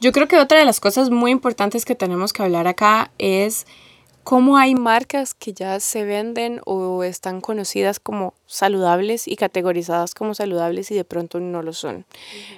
Yo 0.00 0.12
creo 0.12 0.28
que 0.28 0.38
otra 0.38 0.58
de 0.58 0.64
las 0.64 0.80
cosas 0.80 1.08
muy 1.10 1.30
importantes 1.30 1.84
que 1.84 1.94
tenemos 1.94 2.32
que 2.32 2.42
hablar 2.42 2.66
acá 2.66 3.12
es 3.18 3.66
cómo 4.24 4.56
hay 4.56 4.74
marcas 4.74 5.34
que 5.34 5.52
ya 5.52 5.78
se 5.80 6.04
venden 6.04 6.60
o 6.64 7.04
están 7.04 7.40
conocidas 7.40 8.00
como 8.00 8.34
saludables 8.46 9.28
y 9.28 9.36
categorizadas 9.36 10.14
como 10.14 10.34
saludables 10.34 10.90
y 10.90 10.94
de 10.94 11.04
pronto 11.04 11.40
no 11.40 11.62
lo 11.62 11.72
son. 11.72 12.06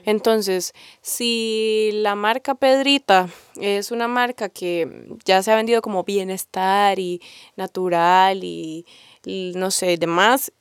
Entonces, 0.04 0.72
si 1.02 1.90
la 1.92 2.14
marca 2.14 2.54
Pedrita 2.54 3.28
es 3.60 3.90
una 3.90 4.08
marca 4.08 4.48
que 4.48 5.08
ya 5.24 5.42
se 5.42 5.52
ha 5.52 5.56
vendido 5.56 5.82
como 5.82 6.04
bienestar 6.04 6.98
y 6.98 7.20
natural 7.56 8.44
y, 8.44 8.86
y 9.24 9.52
no 9.56 9.70
sé, 9.70 9.96
demás, 9.96 10.52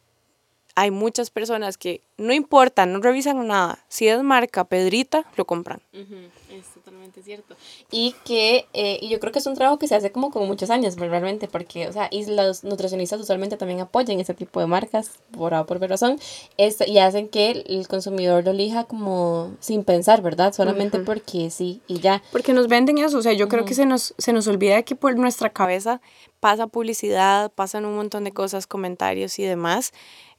hay 0.76 0.92
muchas 0.92 1.30
personas 1.30 1.78
que 1.78 2.02
no 2.18 2.34
importa, 2.34 2.86
no 2.86 3.00
revisan 3.00 3.48
nada. 3.48 3.80
Si 3.88 4.08
es 4.08 4.22
marca 4.22 4.66
Pedrita, 4.66 5.26
lo 5.38 5.46
compran. 5.46 5.82
Es 5.94 6.66
totalmente 6.74 7.22
cierto. 7.22 7.56
Y 7.92 8.14
que 8.26 8.66
eh, 8.74 9.00
y 9.02 9.10
yo 9.10 9.20
creo 9.20 9.32
que 9.32 9.40
es 9.40 9.46
un 9.46 9.56
trabajo 9.56 9.80
que 9.80 9.88
se 9.88 9.96
hace 9.96 10.12
como 10.12 10.32
con 10.32 10.46
muchos 10.48 10.70
años, 10.70 10.98
realmente, 10.98 11.48
porque, 11.48 11.88
o 11.88 11.94
sea, 11.94 12.10
y 12.12 12.26
los 12.26 12.64
nutricionistas 12.64 13.20
usualmente 13.22 13.56
también 13.58 13.80
apoyan 13.80 14.20
ese 14.20 14.34
tipo 14.34 14.60
de 14.60 14.68
marcas, 14.68 15.12
por 15.32 15.54
A 15.54 15.66
por 15.66 15.80
B 15.80 15.88
razón, 15.88 16.20
este, 16.58 16.90
y 16.90 17.00
hacen 17.00 17.30
que 17.30 17.52
el 17.52 17.88
consumidor 17.88 18.44
lo 18.44 18.52
elija 18.52 18.84
como 18.84 19.56
sin 19.60 19.84
pensar, 19.84 20.22
¿verdad? 20.22 20.54
Solamente 20.54 21.00
porque 21.00 21.50
sí 21.50 21.82
y 21.88 22.00
ya. 22.00 22.22
Porque 22.32 22.54
nos 22.54 22.68
venden 22.68 22.98
eso, 22.98 23.18
o 23.18 23.22
sea, 23.22 23.34
yo 23.34 23.48
creo 23.48 23.64
que 23.64 23.76
se 23.76 23.86
nos, 23.86 24.14
se 24.18 24.34
nos 24.34 24.48
olvida 24.48 24.84
que 24.84 24.96
por 24.96 25.18
nuestra 25.18 25.50
cabeza 25.50 26.02
pasa 26.42 26.68
publicidad, 26.68 27.52
pasan 27.54 27.86
un 27.86 27.96
montón 27.96 28.26
de 28.26 28.32
cosas, 28.32 28.68
comentarios 28.68 29.40
y 29.40 29.44
demás 29.44 29.94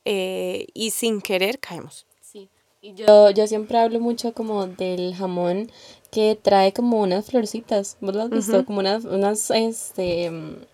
eh, 0.07 0.69
y 0.73 0.91
sin 0.93 1.21
querer 1.21 1.59
caemos. 1.59 2.07
Sí, 2.21 2.49
y 2.81 2.95
yo, 2.95 3.31
yo 3.31 3.47
siempre 3.47 3.79
hablo 3.79 3.99
mucho 4.01 4.33
como 4.33 4.67
del 4.67 5.15
jamón 5.15 5.71
que 6.11 6.39
trae 6.41 6.73
como 6.73 7.01
unas 7.01 7.27
florcitas, 7.27 7.97
¿vos 8.01 8.15
lo 8.15 8.23
has 8.23 8.31
visto? 8.31 8.65
Como 8.65 8.79
unas, 8.79 9.05
unas 9.05 9.51
este, 9.51 10.31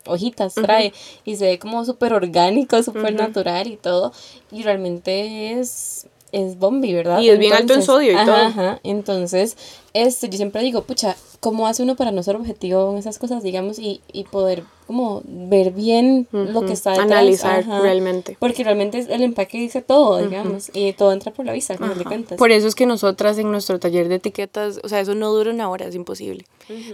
hojitas 0.07 0.55
trae 0.55 0.93
y 1.25 1.37
se 1.37 1.47
ve 1.47 1.59
como 1.59 1.85
súper 1.85 2.13
orgánico, 2.13 2.83
súper 2.83 3.15
natural 3.15 3.67
y 3.67 3.77
todo. 3.77 4.13
Y 4.51 4.63
realmente 4.63 5.59
es, 5.59 6.07
es 6.33 6.59
bombi, 6.59 6.93
¿verdad? 6.95 7.21
Y 7.21 7.29
es 7.29 7.39
bien 7.39 7.53
alto 7.53 7.75
en 7.75 7.83
sodio 7.83 8.13
y 8.13 8.15
ajá, 8.15 8.25
todo. 8.25 8.37
Ajá, 8.37 8.81
entonces, 8.83 9.57
este, 9.93 10.31
yo 10.31 10.39
siempre 10.39 10.63
digo, 10.63 10.83
pucha, 10.83 11.15
¿cómo 11.41 11.67
hace 11.67 11.83
uno 11.83 11.95
para 11.95 12.11
no 12.11 12.23
ser 12.23 12.37
objetivo 12.37 12.91
en 12.91 12.99
esas 12.99 13.19
cosas, 13.19 13.43
digamos, 13.43 13.79
y, 13.79 14.01
y 14.13 14.25
poder 14.25 14.65
como 14.87 15.23
ver 15.25 15.73
bien 15.73 16.27
lo 16.33 16.65
que 16.65 16.73
está 16.73 16.91
detrás? 16.91 17.11
Analizar 17.11 17.61
Ajá. 17.61 17.81
realmente. 17.81 18.37
Porque 18.41 18.65
realmente 18.65 18.99
el 18.99 19.23
empaque 19.23 19.59
dice 19.59 19.83
todo, 19.83 20.19
digamos, 20.19 20.71
y 20.73 20.95
todo 20.95 21.13
entra 21.13 21.33
por 21.33 21.45
la 21.45 21.53
vista, 21.53 21.77
final 21.77 21.99
de 21.99 22.05
cuentas. 22.05 22.39
Por 22.39 22.51
eso 22.51 22.67
es 22.67 22.75
que 22.75 22.87
nosotras 22.87 23.37
en 23.37 23.51
nuestro 23.51 23.79
taller 23.79 24.09
de 24.09 24.15
etiquetas, 24.15 24.81
o 24.83 24.89
sea, 24.89 25.01
eso 25.01 25.15
no 25.15 25.33
dura 25.33 25.51
una 25.51 25.69
hora, 25.69 25.87
es 25.87 25.95
imposible. 25.95 26.47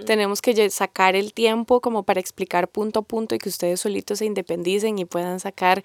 Tenemos 0.04 0.42
que 0.42 0.68
sacar 0.71 1.14
el 1.14 1.33
tiempo 1.33 1.80
como 1.80 2.02
para 2.02 2.18
explicar 2.18 2.68
punto 2.68 3.00
a 3.00 3.02
punto 3.02 3.37
y 3.37 3.38
que 3.38 3.49
ustedes 3.49 3.80
solitos 3.80 4.18
se 4.18 4.25
independicen 4.25 4.99
y 4.99 5.04
puedan 5.04 5.38
sacar 5.38 5.85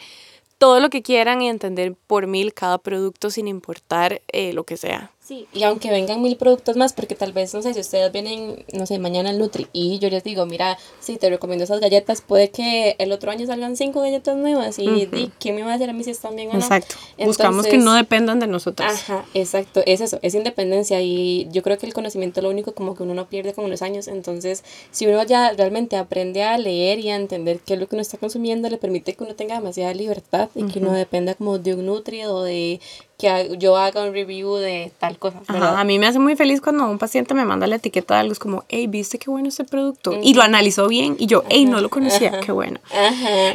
todo 0.64 0.80
lo 0.80 0.90
que 0.90 1.02
quieran 1.02 1.42
y 1.42 1.50
entender 1.50 1.94
por 2.08 2.26
mil 2.26 2.54
cada 2.54 2.78
producto 2.78 3.30
sin 3.30 3.50
importar 3.50 4.22
eh, 4.30 4.54
lo 4.54 4.64
que 4.64 4.78
sea. 4.78 5.12
Sí, 5.26 5.48
y 5.54 5.64
aunque 5.64 5.90
vengan 5.90 6.22
mil 6.22 6.36
productos 6.36 6.76
más, 6.76 6.92
porque 6.92 7.16
tal 7.16 7.32
vez, 7.32 7.54
no 7.54 7.62
sé, 7.62 7.74
si 7.74 7.80
ustedes 7.80 8.12
vienen, 8.12 8.66
no 8.74 8.86
sé, 8.86 9.00
mañana 9.00 9.30
al 9.30 9.40
Nutri 9.40 9.68
y 9.72 9.98
yo 10.00 10.10
les 10.10 10.22
digo, 10.26 10.46
mira, 10.46 10.78
sí, 11.00 11.16
te 11.16 11.30
recomiendo 11.30 11.64
esas 11.64 11.80
galletas, 11.80 12.20
puede 12.20 12.52
que 12.52 12.98
el 13.00 13.10
otro 13.14 13.32
año 13.32 13.46
salgan 13.46 13.78
cinco 13.78 14.02
galletas 14.02 14.36
nuevas 14.36 14.80
y, 14.80 15.06
di, 15.06 15.32
¿quién 15.40 15.56
me 15.56 15.62
va 15.64 15.70
a 15.70 15.74
decir 15.78 15.90
a 15.90 15.94
mí 15.94 16.04
si 16.04 16.12
están 16.12 16.36
bien 16.36 16.50
o 16.50 16.54
no? 16.56 16.60
Exacto. 16.60 16.96
Buscamos 17.20 17.66
que 17.66 17.78
no 17.78 17.94
dependan 17.94 18.42
de 18.42 18.48
nosotras. 18.48 18.94
Ajá, 18.94 19.24
exacto, 19.34 19.82
es 19.86 20.02
eso, 20.02 20.20
es 20.22 20.36
independencia 20.36 21.02
y 21.02 21.48
yo 21.52 21.64
creo 21.64 21.78
que 21.78 21.86
el 21.86 21.94
conocimiento 21.94 22.42
es 22.42 22.44
lo 22.44 22.50
único 22.50 22.74
como 22.74 22.94
que 22.94 23.04
uno 23.04 23.14
no 23.14 23.30
pierde 23.30 23.54
con 23.54 23.70
los 23.70 23.82
años, 23.82 24.10
entonces 24.10 24.66
si 24.92 25.08
uno 25.08 25.24
ya 25.24 25.54
realmente 25.54 25.96
aprende 25.96 26.44
a 26.44 26.58
leer 26.58 27.00
y 27.00 27.12
a 27.12 27.16
entender 27.16 27.62
qué 27.66 27.76
es 27.76 27.80
lo 27.80 27.88
que 27.88 27.96
uno 27.96 28.02
está 28.02 28.18
consumiendo, 28.18 28.68
le 28.68 28.78
permite 28.78 29.14
que 29.14 29.24
uno 29.24 29.36
tenga 29.36 29.56
demasiada 29.56 29.94
libertad 29.94 30.50
y 30.54 30.66
que 30.66 30.80
uno 30.80 30.92
dependa 30.92 31.34
como 31.36 31.60
de 31.60 31.76
un 31.76 31.86
Nutri 31.86 32.26
o 32.26 32.42
de 32.42 32.82
que 33.18 33.56
yo 33.58 33.78
haga 33.78 34.04
un 34.04 34.14
review 34.14 34.56
de 34.56 34.92
tal 35.00 35.18
cosa, 35.18 35.40
a 35.48 35.84
mí 35.84 36.00
me 36.00 36.08
hace 36.08 36.20
muy 36.20 36.36
feliz 36.36 36.62
cuando 36.62 36.86
un 36.86 36.98
paciente 36.98 37.34
me 37.34 37.46
manda 37.46 37.68
la 37.68 37.76
etiqueta 37.76 38.16
de 38.16 38.20
algo, 38.22 38.34
es 38.34 38.40
como, 38.40 38.64
hey, 38.70 38.88
¿viste 38.88 39.20
qué 39.20 39.30
bueno 39.30 39.50
este 39.50 39.64
producto? 39.64 40.18
Y 40.22 40.34
lo 40.34 40.42
analizó 40.42 40.88
bien, 40.88 41.16
y 41.20 41.28
yo, 41.28 41.44
hey, 41.50 41.66
no 41.66 41.80
lo 41.82 41.90
conocía, 41.90 42.40
qué 42.40 42.52
bueno. 42.52 42.80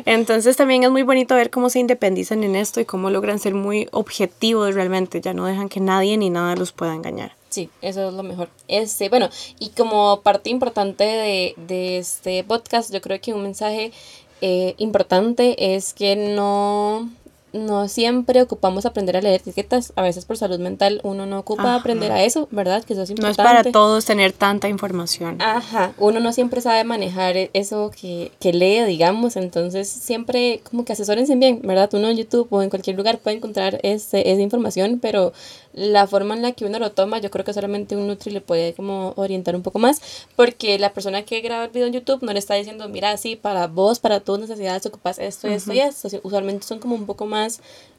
Entonces 0.05 0.57
también 0.57 0.85
es 0.85 0.91
muy 0.91 1.03
bonito 1.03 1.35
ver 1.35 1.51
cómo 1.51 1.71
se 1.71 1.81
independizan 1.81 2.45
en 2.45 2.57
esto 2.57 2.81
y 2.81 2.85
cómo 2.85 3.11
logran 3.11 3.39
ser 3.39 3.55
muy 3.55 3.89
objetivos 3.93 4.75
realmente, 4.75 5.21
ya 5.21 5.35
no 5.35 5.47
dejan 5.47 5.69
que 5.69 5.81
nadie 5.81 6.17
ni 6.17 6.31
nada 6.31 6.57
los 6.57 6.73
pueda 6.73 6.95
engañar. 6.95 7.33
Sí, 7.51 7.71
eso 7.81 8.09
es 8.09 8.15
lo 8.15 8.23
mejor. 8.23 8.51
Este, 8.69 9.09
bueno, 9.09 9.31
y 9.59 9.71
como 9.71 10.21
parte 10.21 10.51
importante 10.51 11.05
de, 11.05 11.55
de 11.57 11.99
este 11.99 12.45
podcast, 12.45 12.93
yo 12.93 13.01
creo 13.01 13.21
que 13.21 13.33
un 13.33 13.43
mensaje 13.43 13.91
eh, 14.41 14.75
importante 14.79 15.75
es 15.75 15.95
que 15.95 16.15
no, 16.15 17.09
no 17.53 17.89
siempre 17.89 18.43
ocupamos 18.43 18.87
aprender 18.87 19.17
a 19.17 19.23
leer 19.23 19.41
etiquetas. 19.41 19.93
A 19.97 20.03
veces 20.03 20.25
por 20.25 20.37
salud 20.37 20.59
mental 20.59 21.01
uno 21.03 21.27
no 21.27 21.39
ocupa 21.39 21.63
Ajá. 21.63 21.75
aprender 21.77 22.13
a 22.13 22.23
eso, 22.23 22.49
¿verdad? 22.51 22.85
Que 22.85 22.93
eso 22.93 23.03
es 23.03 23.19
No 23.19 23.29
es 23.29 23.37
para 23.37 23.65
todos 23.65 24.05
tener 24.05 24.33
tanta 24.33 24.69
información. 24.69 25.41
Ajá, 25.41 25.93
uno 25.99 26.21
no 26.21 26.33
siempre 26.33 26.61
sabe 26.61 26.85
manejar 26.85 27.37
e- 27.37 27.51
eso 27.55 27.91
que, 27.99 28.33
que 28.41 28.53
lee, 28.53 28.85
digamos, 28.85 29.37
entonces 29.37 29.89
siempre 29.89 30.61
como 30.69 30.85
que 30.85 30.93
asesórense 30.93 31.35
bien, 31.37 31.61
¿verdad? 31.63 31.89
Uno 31.95 32.09
en 32.09 32.17
YouTube 32.17 32.49
o 32.51 32.63
en 32.63 32.71
cualquier 32.71 32.97
lugar 32.97 33.19
puede 33.19 33.37
encontrar 33.37 33.81
ese, 33.83 34.31
esa 34.31 34.43
información, 34.43 34.99
pero 35.01 35.33
la 35.73 36.07
forma 36.07 36.35
en 36.35 36.43
la 36.43 36.53
que 36.53 36.65
uno 36.65 36.79
lo 36.79 36.93
toma, 36.93 37.19
yo 37.19 37.31
creo 37.31 37.45
que 37.45 37.53
solamente 37.53 37.97
un 37.97 38.07
Nutri 38.09 38.33
le 38.33 38.41
puede 38.41 38.75
como 38.75 39.13
orientar 39.17 39.55
un 39.55 39.63
poco 39.63 39.79
más, 39.79 40.01
porque 40.35 40.79
la 40.79 40.93
persona 40.93 41.23
que 41.23 41.41
graba 41.41 41.65
el 41.67 41.71
video 41.71 41.87
en 41.87 41.93
YouTube 41.93 42.23
no 42.23 42.33
le 42.33 42.39
está 42.39 42.55
diciendo, 42.55 42.89
mira, 42.89 43.17
sí, 43.17 43.37
para 43.37 43.67
vos, 43.69 44.01
para 44.01 44.21
tus 44.21 44.39
necesidades 44.39 44.85
ocupas 44.87 45.19
esto, 45.19 45.47
esto 45.47 45.73
y 45.73 45.81
esto, 45.81 46.09
usualmente 46.25 46.67
son 46.67 46.79
como 46.81 46.95
un 46.95 47.07
poco 47.07 47.27
más 47.27 47.38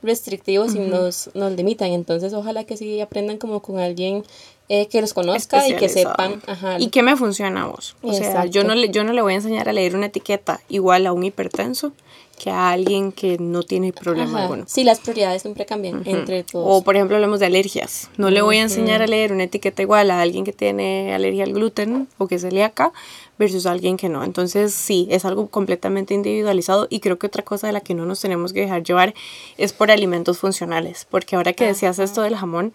restrictivos 0.01 0.75
y 0.75 0.79
nos, 0.79 1.29
nos 1.33 1.51
limitan, 1.53 1.89
entonces 1.91 2.33
ojalá 2.33 2.63
que 2.63 2.77
sí 2.77 3.01
aprendan 3.01 3.37
como 3.37 3.61
con 3.61 3.79
alguien 3.79 4.23
eh, 4.69 4.87
que 4.87 5.01
los 5.01 5.13
conozca 5.13 5.67
y 5.67 5.75
que 5.75 5.89
sepan, 5.89 6.41
ajá, 6.45 6.79
¿Y 6.79 6.89
qué 6.89 7.01
me 7.01 7.17
funciona 7.17 7.63
a 7.63 7.67
vos? 7.67 7.95
O 8.01 8.13
sea, 8.13 8.45
yo 8.45 8.63
no, 8.63 8.75
le, 8.75 8.89
yo 8.89 9.03
no 9.03 9.13
le 9.13 9.21
voy 9.21 9.33
a 9.33 9.37
enseñar 9.37 9.67
a 9.67 9.73
leer 9.73 9.95
una 9.95 10.05
etiqueta 10.05 10.61
igual 10.69 11.07
a 11.07 11.13
un 11.13 11.23
hipertenso 11.23 11.91
que 12.39 12.49
a 12.49 12.71
alguien 12.71 13.11
que 13.11 13.37
no 13.37 13.61
tiene 13.61 13.93
problema 13.93 14.31
Ajá. 14.31 14.43
alguno. 14.45 14.63
Sí, 14.65 14.83
las 14.83 14.99
prioridades 14.99 15.43
siempre 15.43 15.67
cambian 15.67 16.01
entre 16.05 16.43
todos. 16.43 16.65
O 16.67 16.83
por 16.83 16.95
ejemplo 16.95 17.15
hablamos 17.17 17.39
de 17.39 17.45
alergias. 17.45 18.09
No 18.17 18.31
le 18.31 18.41
voy 18.41 18.57
a 18.57 18.63
enseñar 18.63 19.03
a 19.03 19.07
leer 19.07 19.31
una 19.31 19.43
etiqueta 19.43 19.83
igual 19.83 20.09
a 20.09 20.21
alguien 20.21 20.43
que 20.43 20.53
tiene 20.53 21.13
alergia 21.13 21.43
al 21.43 21.53
gluten 21.53 22.07
o 22.17 22.27
que 22.27 22.35
es 22.35 22.41
celíaca 22.41 22.91
versus 23.37 23.67
a 23.67 23.71
alguien 23.71 23.95
que 23.95 24.09
no. 24.09 24.23
Entonces 24.23 24.73
sí, 24.73 25.07
es 25.11 25.23
algo 25.25 25.47
completamente 25.49 26.15
individualizado 26.15 26.87
y 26.89 26.99
creo 26.99 27.19
que 27.19 27.27
otra 27.27 27.43
cosa 27.43 27.67
de 27.67 27.73
la 27.73 27.81
que 27.81 27.93
no 27.93 28.05
nos 28.05 28.19
tenemos 28.19 28.53
que 28.53 28.61
dejar 28.61 28.83
llevar 28.83 29.13
es 29.57 29.73
por 29.73 29.91
alimentos 29.91 30.39
funcionales. 30.39 31.05
Porque 31.09 31.35
ahora 31.35 31.53
que 31.53 31.65
decías 31.65 31.99
esto 31.99 32.23
del 32.23 32.35
jamón, 32.35 32.73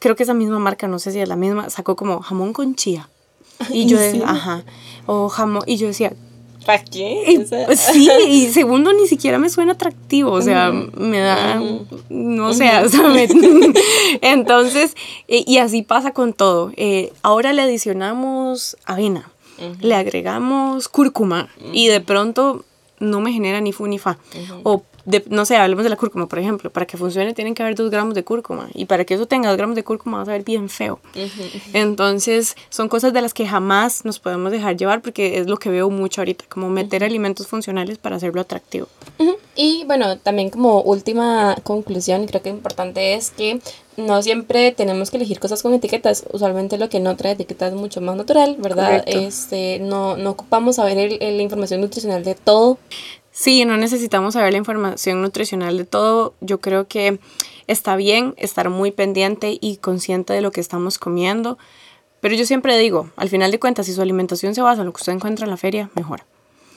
creo 0.00 0.16
que 0.16 0.24
esa 0.24 0.34
misma 0.34 0.58
marca, 0.58 0.88
no 0.88 0.98
sé 0.98 1.12
si 1.12 1.20
es 1.20 1.28
la 1.28 1.36
misma, 1.36 1.70
sacó 1.70 1.96
como 1.96 2.20
jamón 2.20 2.52
con 2.52 2.74
chía. 2.74 3.08
Y 3.70 3.86
yo, 3.86 4.00
¿En 4.00 4.12
serio? 4.12 4.26
ajá, 4.26 4.64
o 5.06 5.28
jamón, 5.28 5.62
y 5.66 5.76
yo 5.76 5.86
decía, 5.86 6.12
¿Para 6.66 6.84
qué? 6.84 7.38
O 7.42 7.46
sea, 7.46 7.66
pues 7.66 7.80
sí, 7.80 8.08
y 8.28 8.46
segundo, 8.48 8.92
ni 8.92 9.06
siquiera 9.06 9.38
me 9.38 9.48
suena 9.48 9.72
atractivo, 9.72 10.30
o 10.32 10.42
sea, 10.42 10.70
me 10.72 11.18
da, 11.18 11.60
no 12.10 12.52
sé, 12.52 12.68
sea, 12.88 13.08
me- 13.08 13.26
entonces, 14.20 14.94
y 15.26 15.58
así 15.58 15.82
pasa 15.82 16.12
con 16.12 16.32
todo. 16.32 16.72
Eh, 16.76 17.12
ahora 17.22 17.52
le 17.52 17.62
adicionamos 17.62 18.76
avena, 18.84 19.30
le 19.80 19.94
agregamos 19.94 20.88
cúrcuma, 20.88 21.48
y 21.72 21.88
de 21.88 22.00
pronto 22.00 22.64
no 22.98 23.20
me 23.20 23.32
genera 23.32 23.60
ni 23.62 23.72
fu 23.72 23.86
ni 23.86 23.98
fa. 23.98 24.18
O, 24.62 24.82
de- 25.04 25.24
no 25.28 25.44
sé, 25.44 25.56
hablemos 25.56 25.84
de 25.84 25.90
la 25.90 25.96
cúrcuma, 25.96 26.26
por 26.26 26.38
ejemplo, 26.38 26.70
para 26.70 26.86
que 26.86 26.96
funcione 26.96 27.34
tienen 27.34 27.54
que 27.54 27.62
haber 27.62 27.74
dos 27.74 27.90
gramos 27.90 28.14
de 28.14 28.22
cúrcuma, 28.24 28.68
y 28.74 28.84
para 28.86 29.04
que 29.04 29.14
eso 29.14 29.26
tenga 29.26 29.48
dos 29.48 29.56
gramos 29.56 29.76
de 29.76 29.84
cúrcuma 29.84 30.18
va 30.18 30.22
a 30.22 30.26
saber 30.26 30.44
bien 30.44 30.68
feo. 30.68 31.00
Entonces, 31.72 32.56
son 32.68 32.88
cosas 32.88 33.12
de 33.12 33.20
las 33.22 33.34
que 33.34 33.46
jamás 33.46 34.04
nos 34.04 34.18
podemos 34.18 34.52
dejar 34.52 34.76
llevar 34.76 35.00
porque 35.02 35.38
es 35.38 35.46
lo 35.46 35.56
que 35.58 35.70
veo 35.70 35.90
mucho 35.90 36.20
ahorita, 36.20 36.44
como 36.48 36.68
meter 36.68 37.04
alimentos 37.04 37.46
funcionales 37.46 37.98
para 37.98 38.16
hacerlo 38.16 38.40
atractivo. 38.40 38.86
Y 39.56 39.84
bueno, 39.84 40.16
también 40.18 40.48
como 40.48 40.80
última 40.82 41.56
conclusión, 41.64 42.26
creo 42.26 42.40
que 42.40 42.48
importante 42.48 43.14
es 43.14 43.30
que 43.30 43.60
no 43.98 44.22
siempre 44.22 44.72
tenemos 44.72 45.10
que 45.10 45.18
elegir 45.18 45.38
cosas 45.38 45.62
con 45.62 45.74
etiquetas. 45.74 46.24
Usualmente 46.32 46.78
lo 46.78 46.88
que 46.88 47.00
no 47.00 47.14
trae 47.16 47.32
etiqueta 47.32 47.66
es 47.66 47.74
mucho 47.74 48.00
más 48.00 48.16
natural, 48.16 48.56
¿verdad? 48.58 49.00
Correcto. 49.00 49.18
Este, 49.20 49.78
no, 49.80 50.16
no 50.16 50.30
ocupamos 50.30 50.76
saber 50.76 50.96
el- 50.98 51.22
el- 51.22 51.36
la 51.36 51.42
información 51.42 51.80
nutricional 51.82 52.24
de 52.24 52.34
todo. 52.36 52.78
Sí, 53.40 53.64
no 53.64 53.78
necesitamos 53.78 54.34
saber 54.34 54.52
la 54.52 54.58
información 54.58 55.22
nutricional 55.22 55.78
de 55.78 55.86
todo. 55.86 56.34
Yo 56.42 56.60
creo 56.60 56.86
que 56.88 57.18
está 57.68 57.96
bien 57.96 58.34
estar 58.36 58.68
muy 58.68 58.90
pendiente 58.90 59.56
y 59.58 59.78
consciente 59.78 60.34
de 60.34 60.42
lo 60.42 60.52
que 60.52 60.60
estamos 60.60 60.98
comiendo. 60.98 61.56
Pero 62.20 62.34
yo 62.34 62.44
siempre 62.44 62.76
digo, 62.76 63.08
al 63.16 63.30
final 63.30 63.50
de 63.50 63.58
cuentas, 63.58 63.86
si 63.86 63.94
su 63.94 64.02
alimentación 64.02 64.54
se 64.54 64.60
basa 64.60 64.82
en 64.82 64.88
lo 64.88 64.92
que 64.92 65.00
usted 65.00 65.14
encuentra 65.14 65.46
en 65.46 65.50
la 65.50 65.56
feria, 65.56 65.88
mejor. 65.94 66.24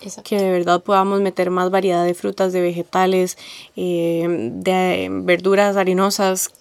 Exacto. 0.01 0.29
que 0.29 0.37
de 0.37 0.51
verdad 0.51 0.81
podamos 0.81 1.19
meter 1.19 1.49
más 1.49 1.69
variedad 1.69 2.05
de 2.05 2.13
frutas, 2.13 2.53
de 2.53 2.61
vegetales, 2.61 3.37
eh, 3.75 4.25
de 4.29 5.09
verduras 5.11 5.75
harinosas. 5.75 6.53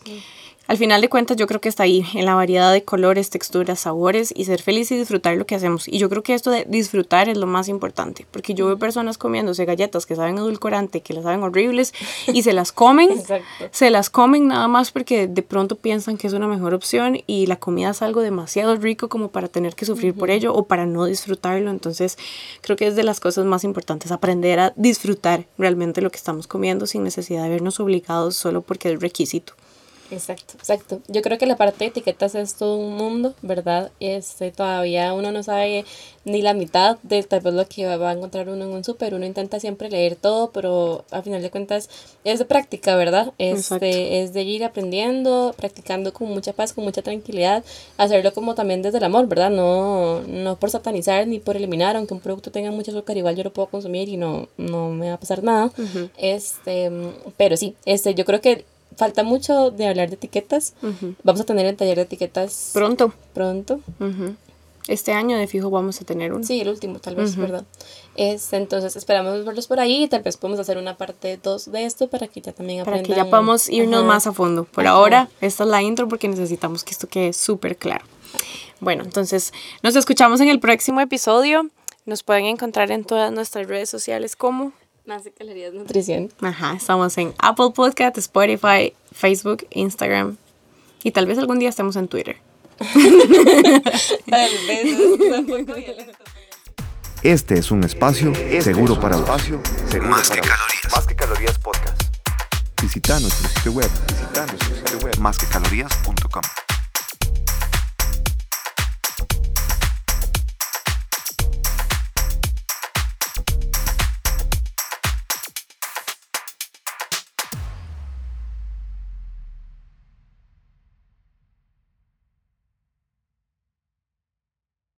Al 0.73 0.79
final 0.79 1.02
de 1.02 1.11
cuentas 1.11 1.37
yo 1.37 1.47
creo 1.47 1.61
que 1.61 1.69
está 1.69 1.83
ahí, 1.83 2.02
en 2.14 2.25
la 2.25 2.35
variedad 2.35 2.73
de 2.73 2.83
colores, 2.83 3.29
texturas, 3.29 3.81
sabores 3.81 4.33
y 4.35 4.47
ser 4.47 4.62
feliz 4.62 4.91
y 4.91 4.97
disfrutar 4.97 5.37
lo 5.37 5.45
que 5.45 5.55
hacemos. 5.55 5.87
Y 5.87 5.99
yo 5.99 6.09
creo 6.09 6.23
que 6.23 6.33
esto 6.33 6.50
de 6.50 6.64
disfrutar 6.67 7.29
es 7.29 7.37
lo 7.37 7.47
más 7.47 7.69
importante, 7.69 8.26
porque 8.31 8.55
yo 8.55 8.64
veo 8.64 8.79
personas 8.79 9.19
comiéndose 9.19 9.67
galletas 9.67 10.07
que 10.07 10.17
saben 10.17 10.38
edulcorante, 10.38 11.02
que 11.02 11.12
las 11.12 11.25
saben 11.25 11.43
horribles 11.43 11.93
y 12.26 12.43
se 12.43 12.55
las 12.55 12.73
comen, 12.73 13.11
se 13.71 13.91
las 13.91 14.09
comen 14.09 14.49
nada 14.49 14.67
más 14.67 14.93
porque 14.93 15.29
de 15.29 15.43
pronto 15.43 15.76
piensan 15.76 16.17
que 16.17 16.26
es 16.26 16.33
una 16.33 16.49
mejor 16.49 16.73
opción 16.73 17.19
y 17.26 17.45
la 17.45 17.57
comida 17.57 17.91
es 17.91 18.00
algo 18.00 18.23
demasiado 18.23 18.75
rico 18.76 19.11
como 19.11 19.29
para 19.29 19.49
tener 19.49 19.75
que 19.75 19.85
sufrir 19.85 20.14
por 20.14 20.31
ello 20.31 20.55
o 20.55 20.64
para 20.64 20.87
no 20.87 21.05
disfrutarlo. 21.05 21.71
Entonces 21.71 22.17
creo 22.62 22.79
que 22.79 22.87
es 22.87 22.97
de 22.97 23.02
las 23.02 23.21
cosas 23.21 23.45
más 23.45 23.64
importantes, 23.64 24.11
aprender 24.11 24.59
a 24.59 24.73
disfrutar 24.76 25.45
realmente 25.59 26.00
lo 26.00 26.11
que 26.11 26.17
estamos 26.17 26.47
comiendo 26.47 26.87
sin 26.87 27.05
necesidad 27.05 27.43
de 27.43 27.50
vernos 27.50 27.79
obligados 27.79 28.37
solo 28.37 28.62
porque 28.62 28.91
es 28.91 28.99
requisito. 28.99 29.52
Exacto, 30.12 30.54
exacto. 30.59 31.00
Yo 31.09 31.23
creo 31.23 31.38
que 31.38 31.47
la 31.47 31.57
parte 31.57 31.85
de 31.85 31.87
etiquetas 31.87 32.35
es 32.35 32.54
todo 32.54 32.76
un 32.76 32.97
mundo, 32.97 33.35
¿verdad? 33.40 33.90
Este, 33.99 34.50
todavía 34.50 35.14
uno 35.14 35.33
no 35.33 35.42
sabe 35.42 35.87
ni 36.25 36.42
la 36.42 36.52
mitad 36.52 36.99
de 37.02 37.23
tal 37.23 37.40
vez 37.40 37.54
lo 37.54 37.66
que 37.66 37.87
va 37.97 38.11
a 38.11 38.12
encontrar 38.12 38.49
uno 38.50 38.64
en 38.64 38.71
un 38.71 38.85
súper. 38.85 39.14
Uno 39.14 39.25
intenta 39.25 39.59
siempre 39.59 39.88
leer 39.88 40.16
todo, 40.16 40.50
pero 40.50 41.07
al 41.11 41.23
final 41.23 41.40
de 41.40 41.50
cuentas 41.50 41.88
es 42.25 42.38
de 42.38 42.45
práctica, 42.45 42.95
¿verdad? 42.95 43.33
Este, 43.38 44.23
es 44.23 44.35
de 44.35 44.42
ir 44.42 44.64
aprendiendo, 44.64 45.54
practicando 45.57 46.12
con 46.12 46.28
mucha 46.28 46.52
paz, 46.52 46.75
con 46.75 46.85
mucha 46.85 47.00
tranquilidad, 47.00 47.64
hacerlo 47.97 48.35
como 48.35 48.54
también 48.54 48.83
desde 48.83 48.99
el 48.99 49.04
amor, 49.04 49.26
¿verdad? 49.28 49.50
No, 49.50 50.21
no 50.21 50.57
por 50.57 50.71
satanizar 50.71 51.26
ni 51.26 51.38
por 51.38 51.57
eliminar, 51.57 51.97
aunque 51.97 52.14
un 52.14 52.21
producto 52.21 52.50
tenga 52.50 52.71
mucho 52.71 52.90
azúcar, 52.90 53.16
igual 53.16 53.35
yo 53.35 53.45
lo 53.45 53.52
puedo 53.52 53.69
consumir 53.69 54.11
y 54.11 54.19
no, 54.19 54.49
no 54.59 54.90
me 54.90 55.09
va 55.09 55.14
a 55.14 55.21
pasar 55.21 55.42
nada. 55.42 55.73
Este, 56.19 56.90
pero 57.38 57.57
sí, 57.57 57.75
este, 57.87 58.14
yo 58.14 58.26
creo 58.26 58.42
que 58.42 58.66
falta 58.96 59.22
mucho 59.22 59.70
de 59.70 59.88
hablar 59.88 60.08
de 60.08 60.16
etiquetas. 60.16 60.75
Vamos 61.22 61.40
a 61.40 61.44
tener 61.44 61.66
el 61.66 61.76
taller 61.76 61.96
de 61.96 62.02
etiquetas 62.02 62.70
pronto. 62.72 63.12
Pronto. 63.32 63.80
Este 64.88 65.12
año 65.12 65.37
de 65.38 65.46
fijo 65.46 65.70
vamos 65.70 66.00
a 66.00 66.04
tener 66.04 66.32
uno. 66.32 66.44
Sí, 66.44 66.61
el 66.61 66.68
último, 66.68 66.99
tal 66.99 67.14
vez, 67.14 67.37
¿verdad? 67.37 67.64
Es, 68.16 68.52
entonces 68.52 68.96
esperamos 68.96 69.44
verlos 69.44 69.68
por 69.68 69.78
ahí 69.78 70.04
y 70.04 70.08
tal 70.08 70.22
vez 70.22 70.37
podemos 70.37 70.58
hacer 70.58 70.76
una 70.76 70.96
parte 70.96 71.38
2 71.40 71.70
de 71.70 71.84
esto 71.84 72.08
para 72.08 72.26
que 72.26 72.40
ya 72.40 72.52
también 72.52 72.80
aprendan. 72.80 73.04
Para 73.04 73.14
que 73.14 73.16
ya 73.16 73.30
podamos 73.30 73.68
irnos 73.68 74.04
más 74.04 74.26
a 74.26 74.32
fondo. 74.32 74.64
Por 74.64 74.88
ahora, 74.88 75.28
esta 75.40 75.62
es 75.62 75.70
la 75.70 75.82
intro 75.82 76.08
porque 76.08 76.26
necesitamos 76.26 76.82
que 76.82 76.90
esto 76.90 77.08
quede 77.08 77.32
súper 77.32 77.76
claro. 77.76 78.04
Bueno, 78.80 79.04
entonces 79.04 79.52
nos 79.84 79.94
escuchamos 79.94 80.40
en 80.40 80.49
el 80.49 80.58
próximo 80.58 81.00
episodio. 81.00 81.70
Nos 82.04 82.25
pueden 82.25 82.46
encontrar 82.46 82.90
en 82.90 83.04
todas 83.04 83.30
nuestras 83.30 83.68
redes 83.68 83.88
sociales 83.88 84.34
como 84.34 84.72
más 85.06 85.25
de 85.25 85.32
calorías 85.32 85.73
nutrición. 85.73 86.32
Ajá, 86.40 86.75
estamos 86.75 87.16
en 87.18 87.35
Apple 87.38 87.71
Podcast, 87.75 88.16
Spotify, 88.18 88.94
Facebook, 89.12 89.66
Instagram 89.71 90.37
y 91.02 91.11
tal 91.11 91.26
vez 91.26 91.38
algún 91.38 91.59
día 91.59 91.68
estemos 91.68 91.97
en 91.97 92.09
Twitter. 92.09 92.37
tal 94.28 94.50
vez. 94.66 94.97
Este 97.23 97.59
es 97.59 97.71
un 97.71 97.85
espacio 97.85 98.32
seguro 98.61 98.99
para 99.00 99.14
el 99.16 99.23
espacio 99.23 99.61
seguro 99.88 100.11
más 100.11 100.28
que 100.30 100.40
calorías. 100.40 100.92
Más 100.92 101.06
que 101.06 101.14
calorías 101.14 101.59
podcast. 101.59 102.02
Visita 102.82 103.21
nuestro 103.21 103.49
sitio 103.49 103.73
web. 103.73 103.90
Visita 104.09 104.47
nuestro 104.47 104.76
sitio 104.76 104.99
web. 104.99 105.18
Más 105.18 105.38
que 105.38 105.47
calorías.com. 105.47 106.42